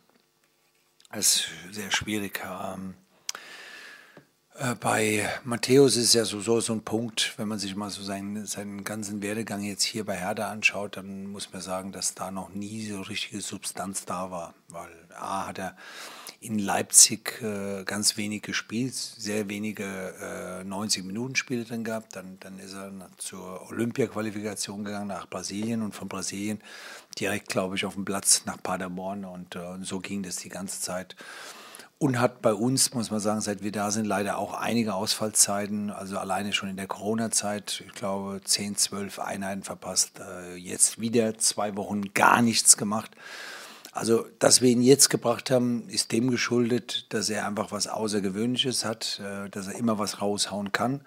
Ist 1.15 1.49
sehr 1.71 1.91
schwierig. 1.91 2.43
Ähm, 2.45 2.95
äh, 4.55 4.75
bei 4.77 5.29
Matthäus 5.45 5.97
ist 5.97 6.15
ja 6.15 6.25
so, 6.25 6.41
so, 6.41 6.61
so 6.61 6.73
ein 6.73 6.85
Punkt, 6.85 7.35
wenn 7.37 7.49
man 7.49 7.59
sich 7.59 7.77
mal 7.77 7.91
so 7.91 8.03
seinen, 8.03 8.47
seinen 8.47 8.83
ganzen 8.83 9.21
Werdegang 9.23 9.63
jetzt 9.63 9.83
hier 9.83 10.05
bei 10.07 10.17
Herder 10.17 10.49
anschaut, 10.49 10.97
dann 10.97 11.27
muss 11.27 11.53
man 11.53 11.61
sagen, 11.61 11.93
dass 11.93 12.15
da 12.15 12.31
noch 12.31 12.51
nie 12.51 12.87
so 12.87 13.03
richtige 13.03 13.43
Substanz 13.43 14.07
da 14.07 14.31
war. 14.31 14.55
Weil 14.69 14.91
A 15.15 15.49
hat 15.49 15.59
er 15.59 15.77
in 16.43 16.59
Leipzig 16.59 17.41
äh, 17.41 17.85
ganz 17.85 18.17
wenig 18.17 18.43
gespielt, 18.43 18.95
sehr 18.95 19.49
wenige 19.49 19.85
äh, 19.85 20.65
90-Minuten-Spiele 20.65 21.65
drin 21.65 21.85
gehabt. 21.85 22.17
Dann, 22.17 22.37
dann 22.41 22.59
ist 22.59 22.75
er 22.75 22.91
zur 23.17 23.71
Olympia-Qualifikation 23.71 24.85
gegangen 24.85 25.07
nach 25.07 25.29
Brasilien 25.29 25.83
und 25.83 25.95
von 25.95 26.09
Brasilien 26.09 26.61
direkt, 27.19 27.49
glaube 27.49 27.77
ich, 27.77 27.85
auf 27.85 27.95
dem 27.95 28.05
Platz 28.05 28.43
nach 28.45 28.61
Paderborn. 28.61 29.25
Und, 29.25 29.55
äh, 29.55 29.61
und 29.61 29.87
so 29.87 30.01
ging 30.01 30.25
das 30.25 30.37
die 30.37 30.49
ganze 30.49 30.81
Zeit. 30.81 31.15
Und 31.99 32.19
hat 32.19 32.43
bei 32.43 32.53
uns, 32.53 32.93
muss 32.93 33.13
man 33.13 33.21
sagen, 33.21 33.41
seit 33.41 33.63
wir 33.63 33.71
da 33.71 33.93
sind, 33.93 34.07
leider 34.07 34.37
auch 34.37 34.55
einige 34.55 34.95
Ausfallzeiten. 34.95 35.91
Also 35.91 36.19
alleine 36.19 36.53
schon 36.53 36.69
in 36.69 36.77
der 36.77 36.89
Corona-Zeit, 36.89 37.85
ich 37.87 37.93
glaube, 37.93 38.41
10, 38.43 38.77
12 38.77 39.21
Einheiten 39.21 39.63
verpasst. 39.63 40.19
Äh, 40.19 40.57
jetzt 40.57 41.01
wieder 41.01 41.39
zwei 41.39 41.77
Wochen 41.77 42.13
gar 42.15 42.43
nichts 42.43 42.77
gemacht. 42.77 43.13
Also, 43.95 44.27
dass 44.39 44.63
wir 44.63 44.71
ihn 44.71 44.81
jetzt 44.81 45.11
gebracht 45.11 45.51
haben, 45.51 45.87
ist 45.91 46.13
dem 46.13 46.31
geschuldet, 46.31 47.13
dass 47.13 47.29
er 47.29 47.47
einfach 47.47 47.73
was 47.73 47.87
Außergewöhnliches 47.87 48.87
hat, 48.87 49.21
äh, 49.23 49.51
dass 49.51 49.69
er 49.69 49.75
immer 49.75 49.99
was 49.99 50.23
raushauen 50.23 50.73
kann. 50.73 51.03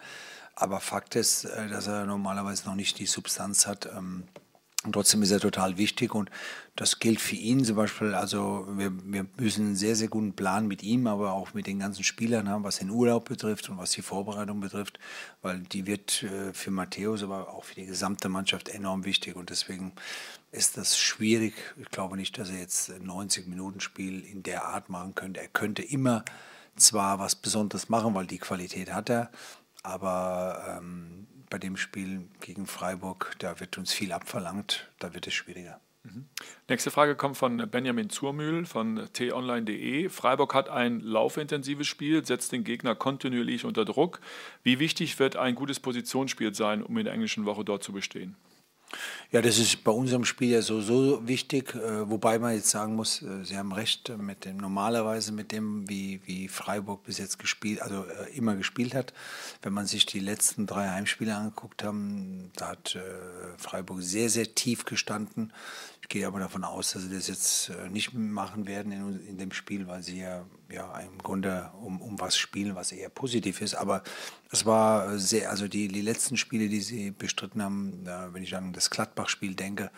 Aber 0.53 0.79
Fakt 0.79 1.15
ist, 1.15 1.45
äh, 1.45 1.67
dass 1.67 1.87
er 1.87 2.05
normalerweise 2.05 2.67
noch 2.67 2.75
nicht 2.75 2.99
die 2.99 3.07
Substanz 3.07 3.65
hat. 3.65 3.89
Und 4.85 4.93
trotzdem 4.93 5.23
ist 5.23 5.31
er 5.31 5.39
total 5.39 5.77
wichtig 5.77 6.13
und 6.13 6.29
das 6.75 6.99
gilt 6.99 7.19
für 7.19 7.35
ihn 7.35 7.65
zum 7.65 7.75
Beispiel. 7.75 8.13
Also 8.13 8.67
wir, 8.69 8.91
wir 9.03 9.25
müssen 9.37 9.65
einen 9.65 9.75
sehr, 9.75 9.95
sehr 9.95 10.09
guten 10.09 10.33
Plan 10.33 10.67
mit 10.67 10.83
ihm, 10.83 11.07
aber 11.07 11.33
auch 11.33 11.53
mit 11.53 11.65
den 11.67 11.79
ganzen 11.79 12.03
Spielern 12.03 12.47
haben, 12.49 12.63
was 12.63 12.77
den 12.77 12.91
Urlaub 12.91 13.25
betrifft 13.25 13.69
und 13.69 13.77
was 13.77 13.91
die 13.91 14.03
Vorbereitung 14.03 14.59
betrifft, 14.59 14.99
weil 15.41 15.59
die 15.59 15.87
wird 15.87 16.23
äh, 16.23 16.53
für 16.53 16.71
Matthäus, 16.71 17.23
aber 17.23 17.49
auch 17.53 17.63
für 17.63 17.75
die 17.75 17.85
gesamte 17.87 18.29
Mannschaft 18.29 18.69
enorm 18.69 19.05
wichtig 19.05 19.35
und 19.35 19.49
deswegen 19.49 19.93
ist 20.51 20.77
das 20.77 20.97
schwierig. 20.97 21.53
Ich 21.77 21.89
glaube 21.89 22.15
nicht, 22.15 22.37
dass 22.37 22.49
er 22.49 22.59
jetzt 22.59 22.91
ein 22.91 23.07
90-Minuten-Spiel 23.07 24.23
in 24.23 24.43
der 24.43 24.65
Art 24.65 24.89
machen 24.89 25.15
könnte. 25.15 25.41
Er 25.41 25.47
könnte 25.47 25.81
immer 25.81 26.23
zwar 26.75 27.19
was 27.19 27.35
Besonderes 27.35 27.89
machen, 27.89 28.13
weil 28.13 28.27
die 28.27 28.37
Qualität 28.37 28.93
hat 28.93 29.09
er, 29.09 29.31
aber 29.83 30.77
ähm, 30.79 31.27
bei 31.49 31.57
dem 31.57 31.77
Spiel 31.77 32.27
gegen 32.41 32.67
Freiburg, 32.67 33.35
da 33.39 33.59
wird 33.59 33.77
uns 33.77 33.93
viel 33.93 34.11
abverlangt, 34.11 34.89
da 34.99 35.13
wird 35.13 35.27
es 35.27 35.33
schwieriger. 35.33 35.79
Mhm. 36.03 36.25
Nächste 36.67 36.91
Frage 36.91 37.15
kommt 37.15 37.37
von 37.37 37.57
Benjamin 37.69 38.09
Zurmühl 38.09 38.65
von 38.65 39.07
t-online.de. 39.13 40.09
Freiburg 40.09 40.53
hat 40.53 40.69
ein 40.69 40.99
laufintensives 40.99 41.87
Spiel, 41.87 42.25
setzt 42.25 42.51
den 42.51 42.63
Gegner 42.63 42.95
kontinuierlich 42.95 43.65
unter 43.65 43.85
Druck. 43.85 44.19
Wie 44.63 44.79
wichtig 44.79 45.17
wird 45.19 45.35
ein 45.35 45.55
gutes 45.55 45.79
Positionsspiel 45.79 46.53
sein, 46.53 46.83
um 46.83 46.97
in 46.97 47.05
der 47.05 47.13
englischen 47.13 47.45
Woche 47.45 47.65
dort 47.65 47.83
zu 47.83 47.91
bestehen? 47.91 48.35
Ja, 49.31 49.41
das 49.41 49.57
ist 49.57 49.83
bei 49.83 49.91
unserem 49.91 50.23
Spiel 50.23 50.51
ja 50.51 50.61
so, 50.61 50.81
so 50.81 51.27
wichtig, 51.27 51.75
äh, 51.75 52.09
wobei 52.09 52.39
man 52.39 52.53
jetzt 52.53 52.69
sagen 52.69 52.95
muss, 52.95 53.21
äh, 53.21 53.43
Sie 53.43 53.57
haben 53.57 53.73
recht, 53.73 54.15
mit 54.17 54.45
dem 54.45 54.57
normalerweise 54.57 55.31
mit 55.31 55.51
dem, 55.51 55.89
wie, 55.89 56.21
wie 56.25 56.47
Freiburg 56.47 57.03
bis 57.03 57.17
jetzt 57.17 57.39
gespielt, 57.39 57.81
also 57.81 58.05
äh, 58.05 58.35
immer 58.35 58.55
gespielt 58.55 58.93
hat. 58.93 59.13
Wenn 59.61 59.73
man 59.73 59.87
sich 59.87 60.05
die 60.05 60.19
letzten 60.19 60.67
drei 60.67 60.89
Heimspiele 60.89 61.35
angeguckt 61.35 61.83
haben, 61.83 62.51
da 62.55 62.69
hat 62.69 62.97
Freiburg 63.57 64.01
sehr, 64.01 64.29
sehr 64.29 64.53
tief 64.55 64.85
gestanden. 64.85 65.51
Ich 66.01 66.09
gehe 66.09 66.27
aber 66.27 66.39
davon 66.39 66.63
aus, 66.63 66.91
dass 66.91 67.03
sie 67.03 67.09
das 67.09 67.27
jetzt 67.27 67.71
nicht 67.89 68.13
machen 68.13 68.67
werden 68.67 68.91
in, 68.91 69.27
in 69.27 69.37
dem 69.37 69.51
Spiel, 69.51 69.87
weil 69.87 70.03
sie 70.03 70.19
ja, 70.19 70.45
ja 70.71 70.97
im 70.99 71.17
Grunde 71.19 71.71
um, 71.81 72.01
um 72.01 72.19
was 72.19 72.37
spielen, 72.37 72.75
was 72.75 72.91
eher 72.91 73.09
positiv 73.09 73.61
ist. 73.61 73.75
Aber 73.75 74.03
es 74.51 74.65
war 74.65 75.17
sehr, 75.17 75.49
also 75.49 75.67
die, 75.67 75.87
die 75.87 76.01
letzten 76.01 76.37
Spiele, 76.37 76.69
die 76.69 76.81
sie 76.81 77.11
bestritten 77.11 77.61
haben, 77.61 78.05
wenn 78.31 78.43
ich 78.43 78.55
an 78.55 78.73
das 78.73 78.89
Gladbach-Spiel 78.89 79.55
denke, 79.55 79.91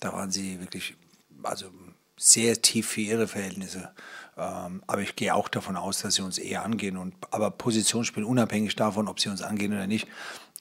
da 0.00 0.12
waren 0.12 0.30
sie 0.30 0.60
wirklich 0.60 0.96
also 1.42 1.70
sehr 2.16 2.60
tief 2.60 2.88
für 2.88 3.00
ihre 3.00 3.28
Verhältnisse. 3.28 3.92
Ähm, 4.36 4.82
aber 4.86 5.02
ich 5.02 5.16
gehe 5.16 5.34
auch 5.34 5.48
davon 5.48 5.76
aus, 5.76 6.00
dass 6.00 6.14
sie 6.14 6.22
uns 6.22 6.38
eher 6.38 6.64
angehen. 6.64 6.96
Und, 6.96 7.14
aber 7.30 7.50
Positionsspiel, 7.50 8.24
unabhängig 8.24 8.76
davon, 8.76 9.08
ob 9.08 9.20
sie 9.20 9.28
uns 9.28 9.42
angehen 9.42 9.72
oder 9.72 9.86
nicht, 9.86 10.08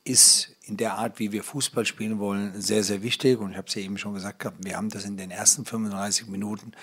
ist 0.03 0.55
in 0.63 0.77
der 0.77 0.95
Art, 0.95 1.19
wie 1.19 1.31
wir 1.31 1.43
Fußball 1.43 1.85
spielen 1.85 2.19
wollen, 2.19 2.59
sehr, 2.59 2.83
sehr 2.83 3.03
wichtig. 3.03 3.39
Und 3.39 3.51
ich 3.51 3.57
habe 3.57 3.67
es 3.67 3.75
ja 3.75 3.81
eben 3.81 3.97
schon 3.97 4.13
gesagt 4.13 4.39
gehabt, 4.39 4.63
wir 4.63 4.75
haben 4.75 4.89
das 4.89 5.05
in 5.05 5.17
den 5.17 5.31
ersten 5.31 5.65
35 5.65 6.27
Minuten 6.27 6.73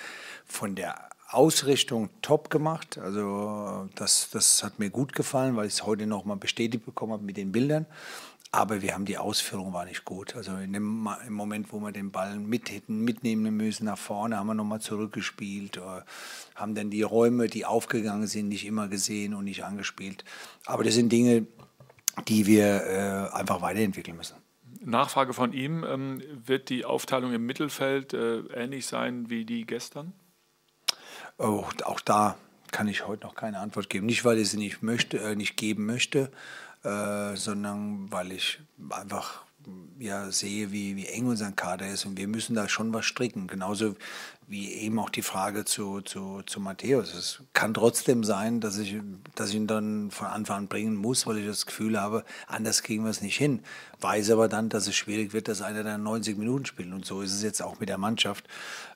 von 0.47 0.75
der 0.75 1.11
Ausrichtung 1.31 2.11
top 2.23 2.51
gemacht. 2.51 2.99
Also 2.99 3.89
das, 3.95 4.31
das 4.31 4.63
hat 4.65 4.79
mir 4.79 4.91
gut 4.91 5.15
gefallen, 5.15 5.57
weil 5.57 5.67
ich 5.67 5.75
es 5.75 5.87
heute 5.87 6.07
noch 6.07 6.25
mal 6.25 6.37
bestätigt 6.37 6.85
bekommen 6.85 7.13
habe 7.13 7.25
mit 7.25 7.37
den 7.37 7.53
Bildern. 7.53 7.87
Aber 8.53 8.83
wir 8.83 8.95
haben 8.95 9.05
die 9.05 9.17
Ausführung 9.17 9.73
war 9.73 9.85
nicht 9.85 10.05
gut. 10.05 10.35
Also 10.35 10.57
dem 10.57 11.09
im 11.25 11.33
Moment, 11.33 11.73
wo 11.73 11.79
wir 11.79 11.93
den 11.93 12.11
Ball 12.11 12.37
mit 12.37 12.73
hätten 12.73 13.05
mitnehmen 13.05 13.57
müssen 13.57 13.85
nach 13.85 13.99
vorne, 13.99 14.39
haben 14.39 14.49
wir 14.49 14.55
nochmal 14.55 14.81
zurückgespielt, 14.81 15.77
äh, 15.77 16.03
haben 16.57 16.75
dann 16.75 16.91
die 16.91 17.03
Räume, 17.03 17.47
die 17.47 17.65
aufgegangen 17.65 18.27
sind, 18.27 18.49
nicht 18.49 18.67
immer 18.67 18.89
gesehen 18.89 19.35
und 19.35 19.45
nicht 19.45 19.65
angespielt. 19.65 20.25
Aber 20.67 20.83
das 20.83 20.95
sind 20.95 21.13
Dinge, 21.13 21.47
die 22.27 22.47
wir 22.47 22.83
äh, 22.85 23.37
einfach 23.37 23.63
weiterentwickeln 23.63 24.17
müssen. 24.17 24.35
Nachfrage 24.83 25.33
von 25.33 25.53
ihm, 25.53 25.85
ähm, 25.85 26.23
wird 26.45 26.71
die 26.71 26.85
Aufteilung 26.85 27.33
im 27.33 27.47
Mittelfeld 27.47 28.15
äh, 28.15 28.41
ähnlich 28.55 28.87
sein 28.87 29.31
wie 29.31 29.45
die 29.45 29.65
gestern? 29.65 30.13
Oh, 31.43 31.65
auch 31.85 32.01
da 32.01 32.37
kann 32.71 32.87
ich 32.87 33.07
heute 33.07 33.25
noch 33.25 33.35
keine 33.35 33.61
Antwort 33.61 33.89
geben. 33.89 34.05
Nicht, 34.05 34.27
weil 34.27 34.39
ich 34.39 34.51
sie 34.51 34.59
nicht, 34.59 34.83
möchte, 34.83 35.19
äh, 35.19 35.35
nicht 35.35 35.57
geben 35.57 35.87
möchte, 35.87 36.31
äh, 36.85 37.35
sondern 37.35 38.13
weil 38.13 38.33
ich 38.33 38.61
einfach 38.91 39.43
ja, 39.99 40.31
sehe, 40.31 40.73
wie, 40.73 40.97
wie 40.97 41.07
eng 41.07 41.27
unser 41.27 41.53
Kader 41.53 41.89
ist 41.89 42.07
und 42.07 42.17
wir 42.17 42.27
müssen 42.27 42.55
da 42.55 42.69
schon 42.69 42.93
was 42.93 43.05
stricken. 43.05 43.47
Genauso 43.47 43.97
wie 44.51 44.73
eben 44.73 44.99
auch 44.99 45.11
die 45.11 45.23
Frage 45.23 45.65
zu, 45.65 46.01
zu, 46.01 46.43
zu 46.45 46.59
Matthäus. 46.59 47.15
Es 47.15 47.43
kann 47.53 47.73
trotzdem 47.73 48.25
sein, 48.25 48.61
dass 48.61 48.79
ich, 48.79 48.97
dass 49.37 49.51
ich 49.51 49.57
ihn 49.57 49.69
dann 49.69 50.11
von 50.11 50.27
Anfang 50.27 50.57
an 50.57 50.69
bringen 50.69 50.97
muss, 50.97 51.27
weil 51.27 51.39
ich 51.39 51.47
das 51.47 51.67
Gefühl 51.67 52.01
habe, 52.01 52.25
anders 52.49 52.83
kriegen 52.83 53.05
wir 53.05 53.11
es 53.11 53.23
nicht 53.23 53.37
hin. 53.37 53.61
Weiß 54.01 54.31
aber 54.31 54.49
dann, 54.49 54.69
dass 54.69 54.89
es 54.89 54.97
schwierig 54.97 55.33
wird, 55.33 55.47
dass 55.47 55.63
einer 55.63 55.85
dann 55.85 56.03
90 56.03 56.37
Minuten 56.37 56.67
spielt. 56.67 56.93
Und 56.93 57.05
so 57.05 57.21
ist 57.21 57.33
es 57.33 57.43
jetzt 57.43 57.63
auch 57.63 57.79
mit 57.79 57.89
der 57.89 57.99
Mannschaft. 57.99 58.49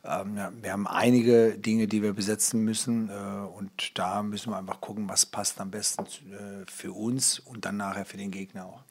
Ähm, 0.04 0.36
ja, 0.36 0.52
wir 0.60 0.72
haben 0.72 0.88
einige 0.88 1.56
Dinge, 1.56 1.86
die 1.86 2.02
wir 2.02 2.14
besetzen 2.14 2.64
müssen. 2.64 3.10
Äh, 3.10 3.12
und 3.12 3.96
da 3.96 4.22
müssen 4.22 4.50
wir 4.50 4.56
einfach 4.56 4.80
gucken, 4.80 5.08
was 5.08 5.24
passt 5.24 5.60
am 5.60 5.70
besten 5.70 6.02
äh, 6.04 6.64
für 6.66 6.92
uns 6.92 7.38
und 7.38 7.64
dann 7.64 7.76
nachher 7.76 8.06
für 8.06 8.16
den 8.16 8.32
Gegner 8.32 8.66
auch. 8.66 8.82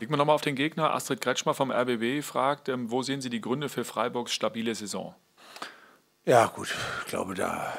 Blicken 0.00 0.14
wir 0.14 0.16
nochmal 0.16 0.34
auf 0.34 0.40
den 0.40 0.54
Gegner. 0.54 0.94
Astrid 0.94 1.20
Kretschmer 1.20 1.52
vom 1.52 1.70
RBB 1.70 2.24
fragt, 2.24 2.70
ähm, 2.70 2.90
wo 2.90 3.02
sehen 3.02 3.20
Sie 3.20 3.28
die 3.28 3.42
Gründe 3.42 3.68
für 3.68 3.84
Freiburgs 3.84 4.32
stabile 4.32 4.74
Saison? 4.74 5.14
Ja, 6.24 6.46
gut, 6.46 6.74
ich 7.02 7.06
glaube, 7.08 7.34
da 7.34 7.70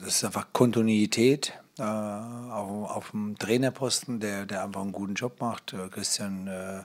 das 0.00 0.14
ist 0.14 0.24
einfach 0.24 0.46
Kontinuität 0.54 1.52
äh, 1.78 1.82
auf, 1.82 2.90
auf, 2.90 3.10
dem 3.10 3.36
Trainerposten, 3.38 4.20
der, 4.20 4.46
der 4.46 4.64
einfach 4.64 4.80
einen 4.80 4.92
guten 4.92 5.12
Job 5.12 5.38
macht. 5.38 5.74
Äh, 5.74 5.90
Christian 5.90 6.46
äh, 6.46 6.84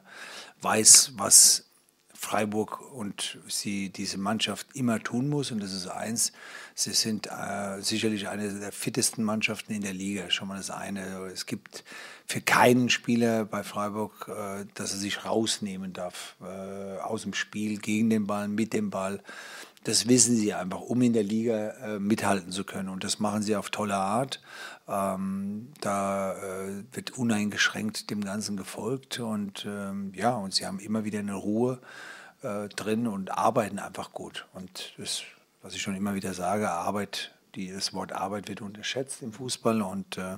weiß, 0.62 1.14
was 1.16 1.67
Freiburg 2.20 2.82
und 2.94 3.38
sie 3.48 3.90
diese 3.90 4.18
Mannschaft 4.18 4.68
immer 4.74 5.02
tun 5.02 5.30
muss. 5.30 5.52
Und 5.52 5.62
das 5.62 5.72
ist 5.72 5.88
eins, 5.88 6.32
sie 6.74 6.92
sind 6.92 7.28
äh, 7.28 7.80
sicherlich 7.80 8.28
eine 8.28 8.52
der 8.52 8.72
fittesten 8.72 9.24
Mannschaften 9.24 9.74
in 9.74 9.82
der 9.82 9.94
Liga. 9.94 10.32
Schon 10.32 10.48
mal 10.48 10.58
das 10.58 10.72
eine. 10.72 11.28
Es 11.32 11.46
gibt 11.46 11.84
für 12.26 12.42
keinen 12.42 12.90
Spieler 12.90 13.46
bei 13.46 13.62
Freiburg, 13.62 14.30
äh, 14.30 14.66
dass 14.74 14.94
er 14.94 14.98
sich 14.98 15.26
rausnehmen 15.26 15.94
darf 15.94 16.36
äh, 16.42 16.98
aus 16.98 17.22
dem 17.22 17.36
Spiel, 17.36 17.78
gegen 17.78 18.10
den 18.10 18.26
Ball, 18.26 18.48
mit 18.48 18.74
dem 18.74 18.90
Ball. 18.90 19.22
Das 19.84 20.08
wissen 20.08 20.36
sie 20.36 20.54
einfach, 20.56 20.82
um 20.82 21.02
in 21.04 21.14
der 21.14 21.24
Liga 21.24 21.70
äh, 21.70 22.00
mithalten 22.00 22.52
zu 22.52 22.64
können. 22.64 22.90
Und 22.90 23.04
das 23.04 23.20
machen 23.20 23.44
sie 23.44 23.56
auf 23.56 23.70
tolle 23.70 23.96
Art. 23.96 24.42
Ähm, 24.88 25.74
da 25.82 26.34
äh, 26.34 26.84
wird 26.94 27.12
uneingeschränkt 27.18 28.10
dem 28.10 28.24
Ganzen 28.24 28.58
gefolgt. 28.58 29.20
Und 29.20 29.66
ähm, 29.66 30.14
ja, 30.16 30.36
und 30.36 30.54
sie 30.54 30.66
haben 30.66 30.80
immer 30.80 31.04
wieder 31.04 31.20
eine 31.20 31.36
Ruhe 31.36 31.80
äh, 32.42 32.70
drin 32.70 33.08
und 33.08 33.32
arbeiten 33.32 33.80
einfach 33.80 34.12
gut. 34.12 34.48
Und 34.54 34.94
das, 34.98 35.24
was 35.62 35.74
ich 35.76 35.82
schon 35.82 35.96
immer 35.96 36.16
wieder 36.16 36.34
sage, 36.34 36.70
Arbeit, 36.70 37.34
die, 37.56 37.72
das 37.72 37.94
Wort 37.94 38.14
Arbeit 38.14 38.48
wird 38.48 38.62
unterschätzt 38.62 39.22
im 39.22 39.34
Fußball. 39.34 39.82
Und 39.82 40.18
äh, 40.18 40.38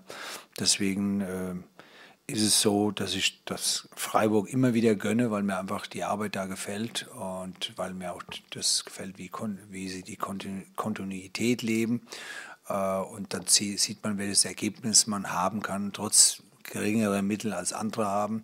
deswegen 0.59 1.21
äh, 1.21 1.55
ist 2.31 2.43
es 2.43 2.61
so, 2.61 2.91
dass 2.91 3.15
ich 3.15 3.43
das 3.45 3.89
Freiburg 3.95 4.49
immer 4.49 4.73
wieder 4.73 4.95
gönne, 4.95 5.31
weil 5.31 5.43
mir 5.43 5.57
einfach 5.57 5.87
die 5.87 6.03
Arbeit 6.03 6.35
da 6.35 6.45
gefällt 6.45 7.07
und 7.07 7.73
weil 7.75 7.93
mir 7.93 8.13
auch 8.13 8.23
das 8.51 8.85
gefällt, 8.85 9.17
wie, 9.17 9.31
wie 9.69 9.89
sie 9.89 10.03
die 10.03 10.15
Kontinuität 10.15 11.61
leben. 11.61 12.01
Äh, 12.69 12.99
und 12.99 13.33
dann 13.33 13.45
sieht 13.47 14.03
man, 14.03 14.17
welches 14.17 14.45
Ergebnis 14.45 15.07
man 15.07 15.31
haben 15.31 15.61
kann, 15.61 15.91
trotz 15.91 16.43
geringerer 16.63 17.21
Mittel 17.21 17.53
als 17.53 17.73
andere 17.73 18.05
haben, 18.05 18.43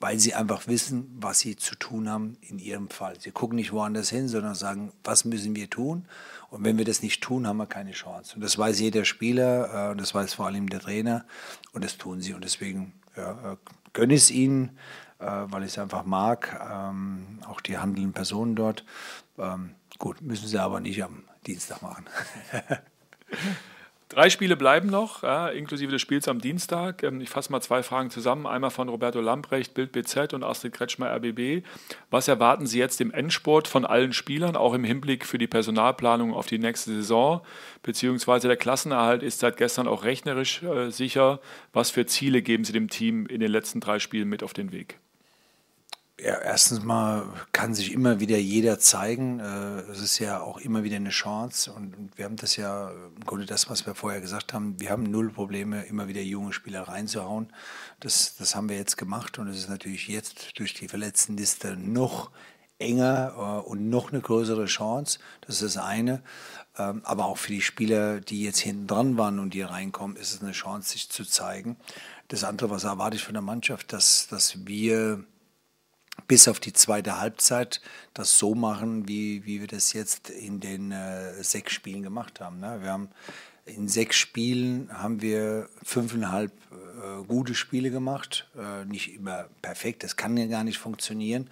weil 0.00 0.18
sie 0.18 0.34
einfach 0.34 0.66
wissen, 0.68 1.16
was 1.20 1.40
sie 1.40 1.56
zu 1.56 1.74
tun 1.74 2.08
haben 2.08 2.38
in 2.40 2.58
ihrem 2.58 2.88
Fall. 2.88 3.20
Sie 3.20 3.30
gucken 3.30 3.56
nicht 3.56 3.72
woanders 3.72 4.10
hin, 4.10 4.28
sondern 4.28 4.54
sagen, 4.54 4.92
was 5.04 5.24
müssen 5.24 5.54
wir 5.54 5.68
tun? 5.68 6.06
Und 6.50 6.64
wenn 6.64 6.78
wir 6.78 6.84
das 6.84 7.02
nicht 7.02 7.22
tun, 7.22 7.46
haben 7.46 7.58
wir 7.58 7.66
keine 7.66 7.92
Chance. 7.92 8.36
Und 8.36 8.42
das 8.42 8.56
weiß 8.56 8.80
jeder 8.80 9.04
Spieler, 9.04 9.92
äh, 9.92 9.96
das 9.96 10.14
weiß 10.14 10.34
vor 10.34 10.46
allem 10.46 10.68
der 10.68 10.80
Trainer 10.80 11.26
und 11.72 11.84
das 11.84 11.98
tun 11.98 12.20
sie. 12.20 12.32
Und 12.32 12.44
deswegen 12.44 12.94
ja, 13.16 13.52
äh, 13.52 13.56
gönne 13.92 14.14
es 14.14 14.30
ihnen, 14.30 14.78
weil 15.20 15.64
ich 15.64 15.70
es 15.70 15.78
einfach 15.78 16.04
mag, 16.04 16.64
ähm, 16.72 17.40
auch 17.44 17.60
die 17.60 17.76
handelnden 17.76 18.12
Personen 18.12 18.54
dort. 18.54 18.84
Ähm, 19.36 19.74
gut, 19.98 20.22
müssen 20.22 20.46
sie 20.46 20.62
aber 20.62 20.78
nicht 20.78 21.02
am 21.02 21.24
Dienstag 21.44 21.82
machen. 21.82 22.04
Drei 24.08 24.30
Spiele 24.30 24.56
bleiben 24.56 24.88
noch, 24.88 25.22
ja, 25.22 25.48
inklusive 25.48 25.92
des 25.92 26.00
Spiels 26.00 26.28
am 26.28 26.40
Dienstag. 26.40 27.02
Ähm, 27.02 27.20
ich 27.20 27.28
fasse 27.28 27.52
mal 27.52 27.60
zwei 27.60 27.82
Fragen 27.82 28.08
zusammen. 28.08 28.46
Einmal 28.46 28.70
von 28.70 28.88
Roberto 28.88 29.20
Lamprecht, 29.20 29.74
Bild 29.74 29.92
BZ 29.92 30.32
und 30.32 30.42
Astrid 30.42 30.72
Kretschmer, 30.72 31.14
RBB. 31.14 31.62
Was 32.10 32.26
erwarten 32.26 32.66
Sie 32.66 32.78
jetzt 32.78 33.02
im 33.02 33.10
Endsport 33.12 33.68
von 33.68 33.84
allen 33.84 34.14
Spielern, 34.14 34.56
auch 34.56 34.72
im 34.72 34.82
Hinblick 34.82 35.26
für 35.26 35.36
die 35.36 35.46
Personalplanung 35.46 36.32
auf 36.32 36.46
die 36.46 36.58
nächste 36.58 36.90
Saison? 36.90 37.42
Beziehungsweise 37.82 38.48
der 38.48 38.56
Klassenerhalt 38.56 39.22
ist 39.22 39.40
seit 39.40 39.58
gestern 39.58 39.86
auch 39.86 40.04
rechnerisch 40.04 40.62
äh, 40.62 40.90
sicher. 40.90 41.40
Was 41.74 41.90
für 41.90 42.06
Ziele 42.06 42.40
geben 42.40 42.64
Sie 42.64 42.72
dem 42.72 42.88
Team 42.88 43.26
in 43.26 43.40
den 43.40 43.52
letzten 43.52 43.80
drei 43.80 43.98
Spielen 43.98 44.28
mit 44.30 44.42
auf 44.42 44.54
den 44.54 44.72
Weg? 44.72 44.98
Ja, 46.20 46.34
erstens 46.40 46.82
mal 46.82 47.26
kann 47.52 47.74
sich 47.74 47.92
immer 47.92 48.18
wieder 48.18 48.38
jeder 48.38 48.80
zeigen. 48.80 49.38
Äh, 49.38 49.82
es 49.92 50.00
ist 50.00 50.18
ja 50.18 50.40
auch 50.40 50.58
immer 50.58 50.82
wieder 50.82 50.96
eine 50.96 51.10
Chance. 51.10 51.72
Und 51.72 52.10
wir 52.16 52.24
haben 52.24 52.34
das 52.34 52.56
ja 52.56 52.90
im 52.90 53.24
Grunde 53.24 53.46
das, 53.46 53.70
was 53.70 53.86
wir 53.86 53.94
vorher 53.94 54.20
gesagt 54.20 54.52
haben. 54.52 54.80
Wir 54.80 54.90
haben 54.90 55.04
null 55.04 55.30
Probleme, 55.30 55.84
immer 55.84 56.08
wieder 56.08 56.20
junge 56.20 56.52
Spieler 56.52 56.82
reinzuhauen. 56.82 57.52
Das, 58.00 58.34
das 58.36 58.56
haben 58.56 58.68
wir 58.68 58.76
jetzt 58.76 58.96
gemacht. 58.96 59.38
Und 59.38 59.46
es 59.46 59.58
ist 59.58 59.68
natürlich 59.68 60.08
jetzt 60.08 60.58
durch 60.58 60.74
die 60.74 60.88
Verletztenliste 60.88 61.76
noch 61.76 62.32
enger 62.80 63.62
äh, 63.64 63.68
und 63.68 63.88
noch 63.88 64.10
eine 64.10 64.20
größere 64.20 64.64
Chance. 64.64 65.20
Das 65.42 65.62
ist 65.62 65.76
das 65.76 65.84
eine. 65.84 66.24
Ähm, 66.76 67.00
aber 67.04 67.26
auch 67.26 67.38
für 67.38 67.52
die 67.52 67.62
Spieler, 67.62 68.20
die 68.20 68.42
jetzt 68.42 68.58
hinten 68.58 68.88
dran 68.88 69.16
waren 69.18 69.38
und 69.38 69.54
die 69.54 69.62
reinkommen, 69.62 70.16
ist 70.16 70.34
es 70.34 70.42
eine 70.42 70.50
Chance, 70.50 70.90
sich 70.90 71.10
zu 71.10 71.24
zeigen. 71.24 71.76
Das 72.26 72.42
andere, 72.42 72.70
was 72.70 72.82
erwarte 72.82 73.14
ich 73.14 73.22
von 73.22 73.34
der 73.34 73.42
Mannschaft, 73.42 73.92
dass, 73.92 74.26
dass 74.26 74.66
wir 74.66 75.24
bis 76.26 76.48
auf 76.48 76.60
die 76.60 76.72
zweite 76.72 77.20
Halbzeit 77.20 77.80
das 78.14 78.38
so 78.38 78.54
machen, 78.54 79.08
wie, 79.08 79.44
wie 79.46 79.60
wir 79.60 79.66
das 79.66 79.92
jetzt 79.92 80.30
in 80.30 80.60
den 80.60 80.92
äh, 80.92 81.42
sechs 81.42 81.72
Spielen 81.72 82.02
gemacht 82.02 82.40
haben. 82.40 82.60
Ne? 82.60 82.78
Wir 82.82 82.92
haben 82.92 83.08
in 83.68 83.88
sechs 83.88 84.16
Spielen 84.16 84.88
haben 84.92 85.20
wir 85.20 85.68
fünfeinhalb 85.82 86.52
äh, 86.72 87.24
gute 87.26 87.54
Spiele 87.54 87.90
gemacht. 87.90 88.48
Äh, 88.56 88.84
nicht 88.86 89.14
immer 89.14 89.46
perfekt, 89.62 90.02
das 90.02 90.16
kann 90.16 90.36
ja 90.36 90.46
gar 90.46 90.64
nicht 90.64 90.78
funktionieren, 90.78 91.50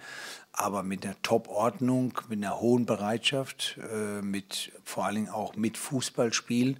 aber 0.51 0.83
mit 0.83 1.05
einer 1.05 1.15
Top-Ordnung, 1.21 2.19
mit 2.27 2.43
einer 2.43 2.59
hohen 2.59 2.85
Bereitschaft, 2.85 3.77
äh, 3.91 4.21
mit 4.21 4.71
vor 4.83 5.05
allen 5.05 5.15
Dingen 5.15 5.29
auch 5.29 5.55
mit 5.55 5.77
Fußballspielen. 5.77 6.79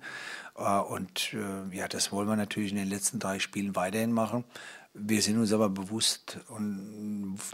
Äh, 0.57 0.79
und 0.79 1.33
äh, 1.33 1.75
ja, 1.75 1.87
das 1.87 2.11
wollen 2.11 2.27
wir 2.27 2.35
natürlich 2.35 2.71
in 2.71 2.77
den 2.77 2.89
letzten 2.89 3.19
drei 3.19 3.39
Spielen 3.39 3.75
weiterhin 3.75 4.11
machen 4.11 4.43
Wir 4.99 5.21
sind 5.21 5.37
uns 5.37 5.53
aber 5.53 5.69
bewusst, 5.69 6.39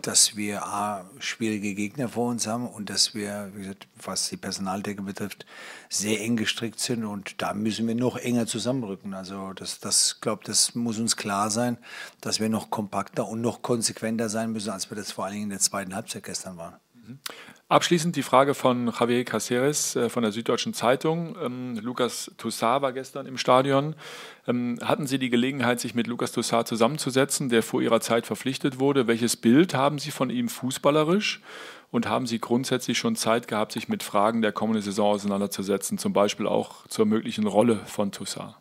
dass 0.01 0.38
wir 0.38 0.65
A, 0.65 1.10
schwierige 1.19 1.75
Gegner 1.75 2.08
vor 2.08 2.29
uns 2.29 2.47
haben 2.47 2.67
und 2.67 2.89
dass 2.89 3.13
wir, 3.13 3.51
wie 3.53 3.63
gesagt, 3.63 3.88
was 4.01 4.29
die 4.29 4.38
Personaldecke 4.38 5.01
betrifft, 5.01 5.45
sehr 5.89 6.21
eng 6.21 6.38
gestrickt 6.38 6.79
sind 6.79 7.03
und 7.03 7.41
da 7.41 7.53
müssen 7.53 7.88
wir 7.88 7.95
noch 7.95 8.15
enger 8.15 8.47
zusammenrücken. 8.47 9.13
Also 9.13 9.51
das, 9.53 9.79
das 9.79 10.21
glaube 10.21 10.43
das 10.45 10.73
muss 10.73 10.99
uns 10.99 11.17
klar 11.17 11.49
sein, 11.49 11.77
dass 12.21 12.39
wir 12.39 12.47
noch 12.47 12.69
kompakter 12.69 13.27
und 13.27 13.41
noch 13.41 13.62
konsequenter 13.62 14.29
sein 14.29 14.53
müssen, 14.53 14.69
als 14.69 14.89
wir 14.89 14.95
das 14.95 15.12
vor 15.12 15.25
allen 15.25 15.34
Dingen 15.34 15.43
in 15.45 15.49
der 15.49 15.60
zweiten 15.60 15.93
Halbzeit 15.93 16.23
gestern 16.23 16.56
waren. 16.58 16.75
Abschließend 17.69 18.15
die 18.15 18.23
Frage 18.23 18.53
von 18.53 18.93
Javier 18.99 19.23
Caceres 19.25 19.95
äh, 19.95 20.09
von 20.09 20.21
der 20.21 20.31
Süddeutschen 20.31 20.73
Zeitung. 20.73 21.35
Ähm, 21.41 21.75
Lukas 21.81 22.31
Toussaint 22.37 22.81
war 22.81 22.93
gestern 22.93 23.25
im 23.25 23.37
Stadion. 23.37 23.95
Ähm, 24.47 24.77
hatten 24.83 25.07
Sie 25.07 25.17
die 25.17 25.29
Gelegenheit, 25.29 25.79
sich 25.79 25.95
mit 25.95 26.05
Lukas 26.05 26.33
Toussaint 26.33 26.67
zusammenzusetzen, 26.67 27.49
der 27.49 27.63
vor 27.63 27.81
Ihrer 27.81 27.99
Zeit 27.99 28.27
verpflichtet 28.27 28.79
wurde? 28.79 29.07
Welches 29.07 29.37
Bild 29.37 29.73
haben 29.73 29.97
Sie 29.97 30.11
von 30.11 30.29
ihm 30.29 30.49
fußballerisch? 30.49 31.41
Und 31.89 32.07
haben 32.07 32.27
Sie 32.27 32.39
grundsätzlich 32.39 32.97
schon 32.97 33.15
Zeit 33.15 33.47
gehabt, 33.47 33.71
sich 33.71 33.87
mit 33.87 34.03
Fragen 34.03 34.41
der 34.41 34.51
kommenden 34.51 34.83
Saison 34.83 35.13
auseinanderzusetzen, 35.13 35.97
zum 35.97 36.11
Beispiel 36.11 36.47
auch 36.47 36.87
zur 36.87 37.05
möglichen 37.05 37.47
Rolle 37.47 37.81
von 37.85 38.11
Toussaint? 38.11 38.55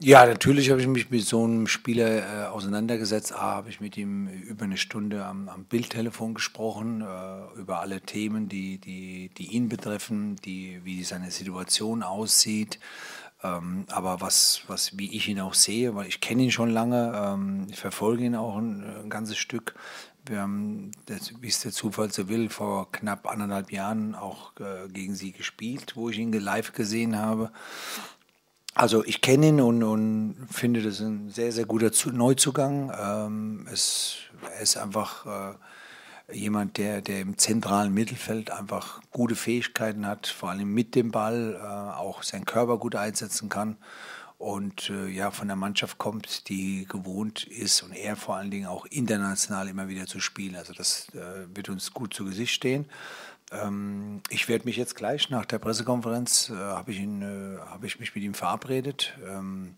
Ja, 0.00 0.24
natürlich 0.26 0.70
habe 0.70 0.80
ich 0.80 0.86
mich 0.86 1.10
mit 1.10 1.26
so 1.26 1.42
einem 1.42 1.66
Spieler 1.66 2.44
äh, 2.44 2.46
auseinandergesetzt. 2.46 3.32
A, 3.32 3.56
habe 3.56 3.68
ich 3.68 3.80
mit 3.80 3.96
ihm 3.96 4.28
über 4.28 4.64
eine 4.64 4.76
Stunde 4.76 5.24
am, 5.24 5.48
am 5.48 5.64
Bildtelefon 5.64 6.34
gesprochen, 6.34 7.00
äh, 7.00 7.58
über 7.58 7.80
alle 7.80 8.00
Themen, 8.00 8.48
die, 8.48 8.78
die, 8.78 9.30
die 9.36 9.48
ihn 9.56 9.68
betreffen, 9.68 10.36
die, 10.36 10.80
wie 10.84 11.02
seine 11.02 11.32
Situation 11.32 12.04
aussieht. 12.04 12.78
Ähm, 13.42 13.86
aber 13.88 14.20
was, 14.20 14.62
was, 14.68 14.96
wie 14.96 15.16
ich 15.16 15.26
ihn 15.28 15.40
auch 15.40 15.54
sehe, 15.54 15.96
weil 15.96 16.06
ich 16.06 16.20
kenne 16.20 16.44
ihn 16.44 16.52
schon 16.52 16.70
lange, 16.70 17.12
ähm, 17.16 17.66
ich 17.68 17.80
verfolge 17.80 18.22
ihn 18.22 18.36
auch 18.36 18.56
ein, 18.56 18.84
ein 18.84 19.10
ganzes 19.10 19.36
Stück. 19.36 19.74
Wir 20.26 20.42
haben, 20.42 20.92
wie 21.40 21.48
es 21.48 21.62
der 21.62 21.72
Zufall 21.72 22.12
so 22.12 22.28
will, 22.28 22.50
vor 22.50 22.92
knapp 22.92 23.26
anderthalb 23.26 23.72
Jahren 23.72 24.14
auch 24.14 24.52
äh, 24.60 24.88
gegen 24.88 25.16
sie 25.16 25.32
gespielt, 25.32 25.96
wo 25.96 26.08
ich 26.08 26.18
ihn 26.18 26.32
live 26.32 26.72
gesehen 26.72 27.16
habe. 27.16 27.50
Also 28.78 29.04
ich 29.04 29.20
kenne 29.22 29.48
ihn 29.48 29.60
und, 29.60 29.82
und, 29.82 30.36
finde 30.52 30.82
das 30.82 31.00
ein 31.00 31.30
sehr, 31.30 31.50
sehr 31.50 31.64
guter 31.64 31.90
Neuzugang. 32.12 32.92
Ähm, 32.96 33.66
es, 33.72 34.18
er 34.54 34.60
ist 34.60 34.76
einfach 34.76 35.26
äh, 35.26 36.32
jemand, 36.32 36.78
der, 36.78 37.02
der 37.02 37.22
im 37.22 37.36
zentralen 37.36 37.92
Mittelfeld 37.92 38.52
einfach 38.52 39.00
gute 39.10 39.34
Fähigkeiten 39.34 40.06
hat, 40.06 40.28
vor 40.28 40.50
allem 40.50 40.72
mit 40.72 40.94
dem 40.94 41.10
Ball, 41.10 41.58
äh, 41.60 41.98
auch 41.98 42.22
seinen 42.22 42.44
Körper 42.44 42.78
gut 42.78 42.94
einsetzen 42.94 43.48
kann 43.48 43.78
und 44.38 44.90
äh, 44.90 45.08
ja 45.08 45.32
von 45.32 45.48
der 45.48 45.56
Mannschaft 45.56 45.98
kommt, 45.98 46.48
die 46.48 46.86
gewohnt 46.88 47.48
ist 47.48 47.82
und 47.82 47.92
er 47.92 48.14
vor 48.14 48.36
allen 48.36 48.52
Dingen 48.52 48.68
auch 48.68 48.86
international 48.86 49.68
immer 49.68 49.88
wieder 49.88 50.06
zu 50.06 50.20
spielen. 50.20 50.54
Also 50.54 50.72
das 50.72 51.08
äh, 51.14 51.48
wird 51.52 51.68
uns 51.68 51.92
gut 51.92 52.14
zu 52.14 52.24
Gesicht 52.24 52.54
stehen. 52.54 52.86
Ähm, 53.50 54.22
ich 54.28 54.48
werde 54.48 54.66
mich 54.66 54.76
jetzt 54.76 54.94
gleich 54.94 55.30
nach 55.30 55.46
der 55.46 55.58
Pressekonferenz, 55.58 56.50
äh, 56.50 56.54
habe 56.54 56.92
ich, 56.92 57.00
äh, 57.00 57.58
hab 57.58 57.84
ich 57.84 57.98
mich 57.98 58.14
mit 58.14 58.24
ihm 58.24 58.34
verabredet, 58.34 59.18
ähm, 59.26 59.76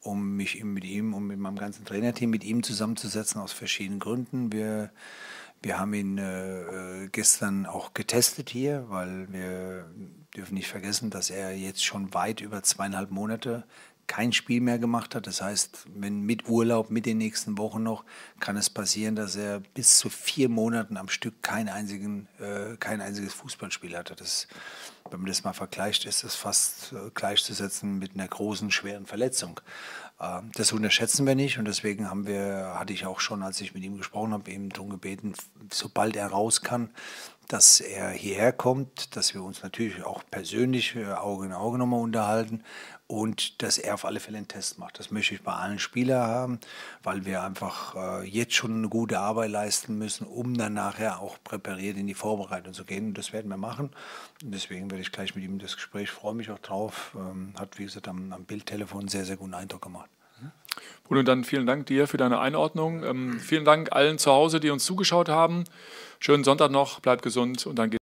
um 0.00 0.36
mich 0.36 0.62
mit 0.64 0.84
ihm 0.84 1.14
und 1.14 1.26
mit 1.26 1.38
meinem 1.38 1.58
ganzen 1.58 1.84
Trainerteam 1.84 2.30
mit 2.30 2.44
ihm 2.44 2.62
zusammenzusetzen 2.62 3.40
aus 3.40 3.52
verschiedenen 3.52 4.00
Gründen. 4.00 4.52
Wir, 4.52 4.90
wir 5.62 5.78
haben 5.78 5.94
ihn 5.94 6.18
äh, 6.18 7.04
äh, 7.04 7.08
gestern 7.08 7.66
auch 7.66 7.94
getestet 7.94 8.50
hier, 8.50 8.86
weil 8.88 9.32
wir 9.32 9.86
dürfen 10.34 10.54
nicht 10.54 10.68
vergessen, 10.68 11.10
dass 11.10 11.30
er 11.30 11.56
jetzt 11.56 11.84
schon 11.84 12.14
weit 12.14 12.40
über 12.40 12.62
zweieinhalb 12.62 13.10
Monate 13.10 13.64
kein 14.06 14.32
Spiel 14.32 14.60
mehr 14.60 14.78
gemacht 14.78 15.14
hat. 15.14 15.26
Das 15.26 15.40
heißt, 15.40 15.86
wenn 15.94 16.22
mit 16.22 16.48
Urlaub, 16.48 16.90
mit 16.90 17.06
den 17.06 17.18
nächsten 17.18 17.56
Wochen 17.58 17.82
noch, 17.82 18.04
kann 18.40 18.56
es 18.56 18.68
passieren, 18.68 19.16
dass 19.16 19.36
er 19.36 19.60
bis 19.60 19.98
zu 19.98 20.10
vier 20.10 20.48
Monaten 20.48 20.96
am 20.96 21.08
Stück 21.08 21.42
kein, 21.42 21.68
einzigen, 21.68 22.28
äh, 22.38 22.76
kein 22.76 23.00
einziges 23.00 23.32
Fußballspiel 23.34 23.96
hatte. 23.96 24.14
Das, 24.14 24.48
wenn 25.10 25.20
man 25.20 25.28
das 25.28 25.44
mal 25.44 25.52
vergleicht, 25.52 26.04
ist 26.04 26.24
das 26.24 26.34
fast 26.34 26.92
äh, 26.92 27.10
gleichzusetzen 27.14 27.98
mit 27.98 28.14
einer 28.14 28.28
großen, 28.28 28.70
schweren 28.70 29.06
Verletzung. 29.06 29.60
Äh, 30.20 30.40
das 30.54 30.72
unterschätzen 30.72 31.26
wir 31.26 31.34
nicht 31.34 31.58
und 31.58 31.66
deswegen 31.66 32.10
haben 32.10 32.26
wir, 32.26 32.74
hatte 32.78 32.92
ich 32.92 33.06
auch 33.06 33.20
schon, 33.20 33.42
als 33.42 33.60
ich 33.60 33.74
mit 33.74 33.82
ihm 33.82 33.96
gesprochen 33.96 34.32
habe, 34.32 34.50
eben 34.50 34.68
darum 34.68 34.90
gebeten, 34.90 35.34
sobald 35.70 36.16
er 36.16 36.28
raus 36.28 36.62
kann, 36.62 36.90
dass 37.48 37.80
er 37.80 38.10
hierher 38.10 38.52
kommt, 38.52 39.16
dass 39.16 39.34
wir 39.34 39.42
uns 39.42 39.62
natürlich 39.62 40.04
auch 40.04 40.22
persönlich 40.30 40.96
äh, 40.96 41.12
Auge 41.12 41.46
in 41.46 41.52
Auge 41.52 41.78
nochmal 41.78 42.00
unterhalten 42.00 42.62
und 43.12 43.62
dass 43.62 43.76
er 43.76 43.92
auf 43.92 44.06
alle 44.06 44.20
Fälle 44.20 44.38
einen 44.38 44.48
Test 44.48 44.78
macht. 44.78 44.98
Das 44.98 45.10
möchte 45.10 45.34
ich 45.34 45.42
bei 45.42 45.52
allen 45.52 45.78
Spielern 45.78 46.22
haben, 46.22 46.60
weil 47.02 47.26
wir 47.26 47.42
einfach 47.42 47.94
äh, 47.94 48.26
jetzt 48.26 48.54
schon 48.54 48.78
eine 48.78 48.88
gute 48.88 49.18
Arbeit 49.18 49.50
leisten 49.50 49.98
müssen, 49.98 50.26
um 50.26 50.56
dann 50.56 50.72
nachher 50.72 51.20
auch 51.20 51.36
präpariert 51.44 51.98
in 51.98 52.06
die 52.06 52.14
Vorbereitung 52.14 52.72
zu 52.72 52.86
gehen. 52.86 53.08
Und 53.08 53.18
das 53.18 53.34
werden 53.34 53.50
wir 53.50 53.58
machen. 53.58 53.90
Und 54.42 54.54
deswegen 54.54 54.90
werde 54.90 55.02
ich 55.02 55.12
gleich 55.12 55.34
mit 55.34 55.44
ihm 55.44 55.58
das 55.58 55.76
Gespräch, 55.76 56.10
freue 56.10 56.32
mich 56.32 56.50
auch 56.50 56.58
drauf. 56.58 57.14
Ähm, 57.14 57.52
hat, 57.58 57.78
wie 57.78 57.84
gesagt, 57.84 58.08
am, 58.08 58.32
am 58.32 58.44
Bildtelefon 58.44 59.08
sehr, 59.08 59.26
sehr 59.26 59.36
guten 59.36 59.52
Eindruck 59.52 59.82
gemacht. 59.82 60.08
Bruno, 61.04 61.22
dann 61.22 61.44
vielen 61.44 61.66
Dank 61.66 61.84
dir 61.84 62.08
für 62.08 62.16
deine 62.16 62.40
Einordnung. 62.40 63.04
Ähm, 63.04 63.38
vielen 63.38 63.66
Dank 63.66 63.92
allen 63.92 64.16
zu 64.16 64.32
Hause, 64.32 64.58
die 64.58 64.70
uns 64.70 64.86
zugeschaut 64.86 65.28
haben. 65.28 65.64
Schönen 66.18 66.44
Sonntag 66.44 66.70
noch, 66.70 67.00
bleibt 67.00 67.20
gesund 67.20 67.66
und 67.66 67.76
dann 67.76 67.90
geht's. 67.90 68.00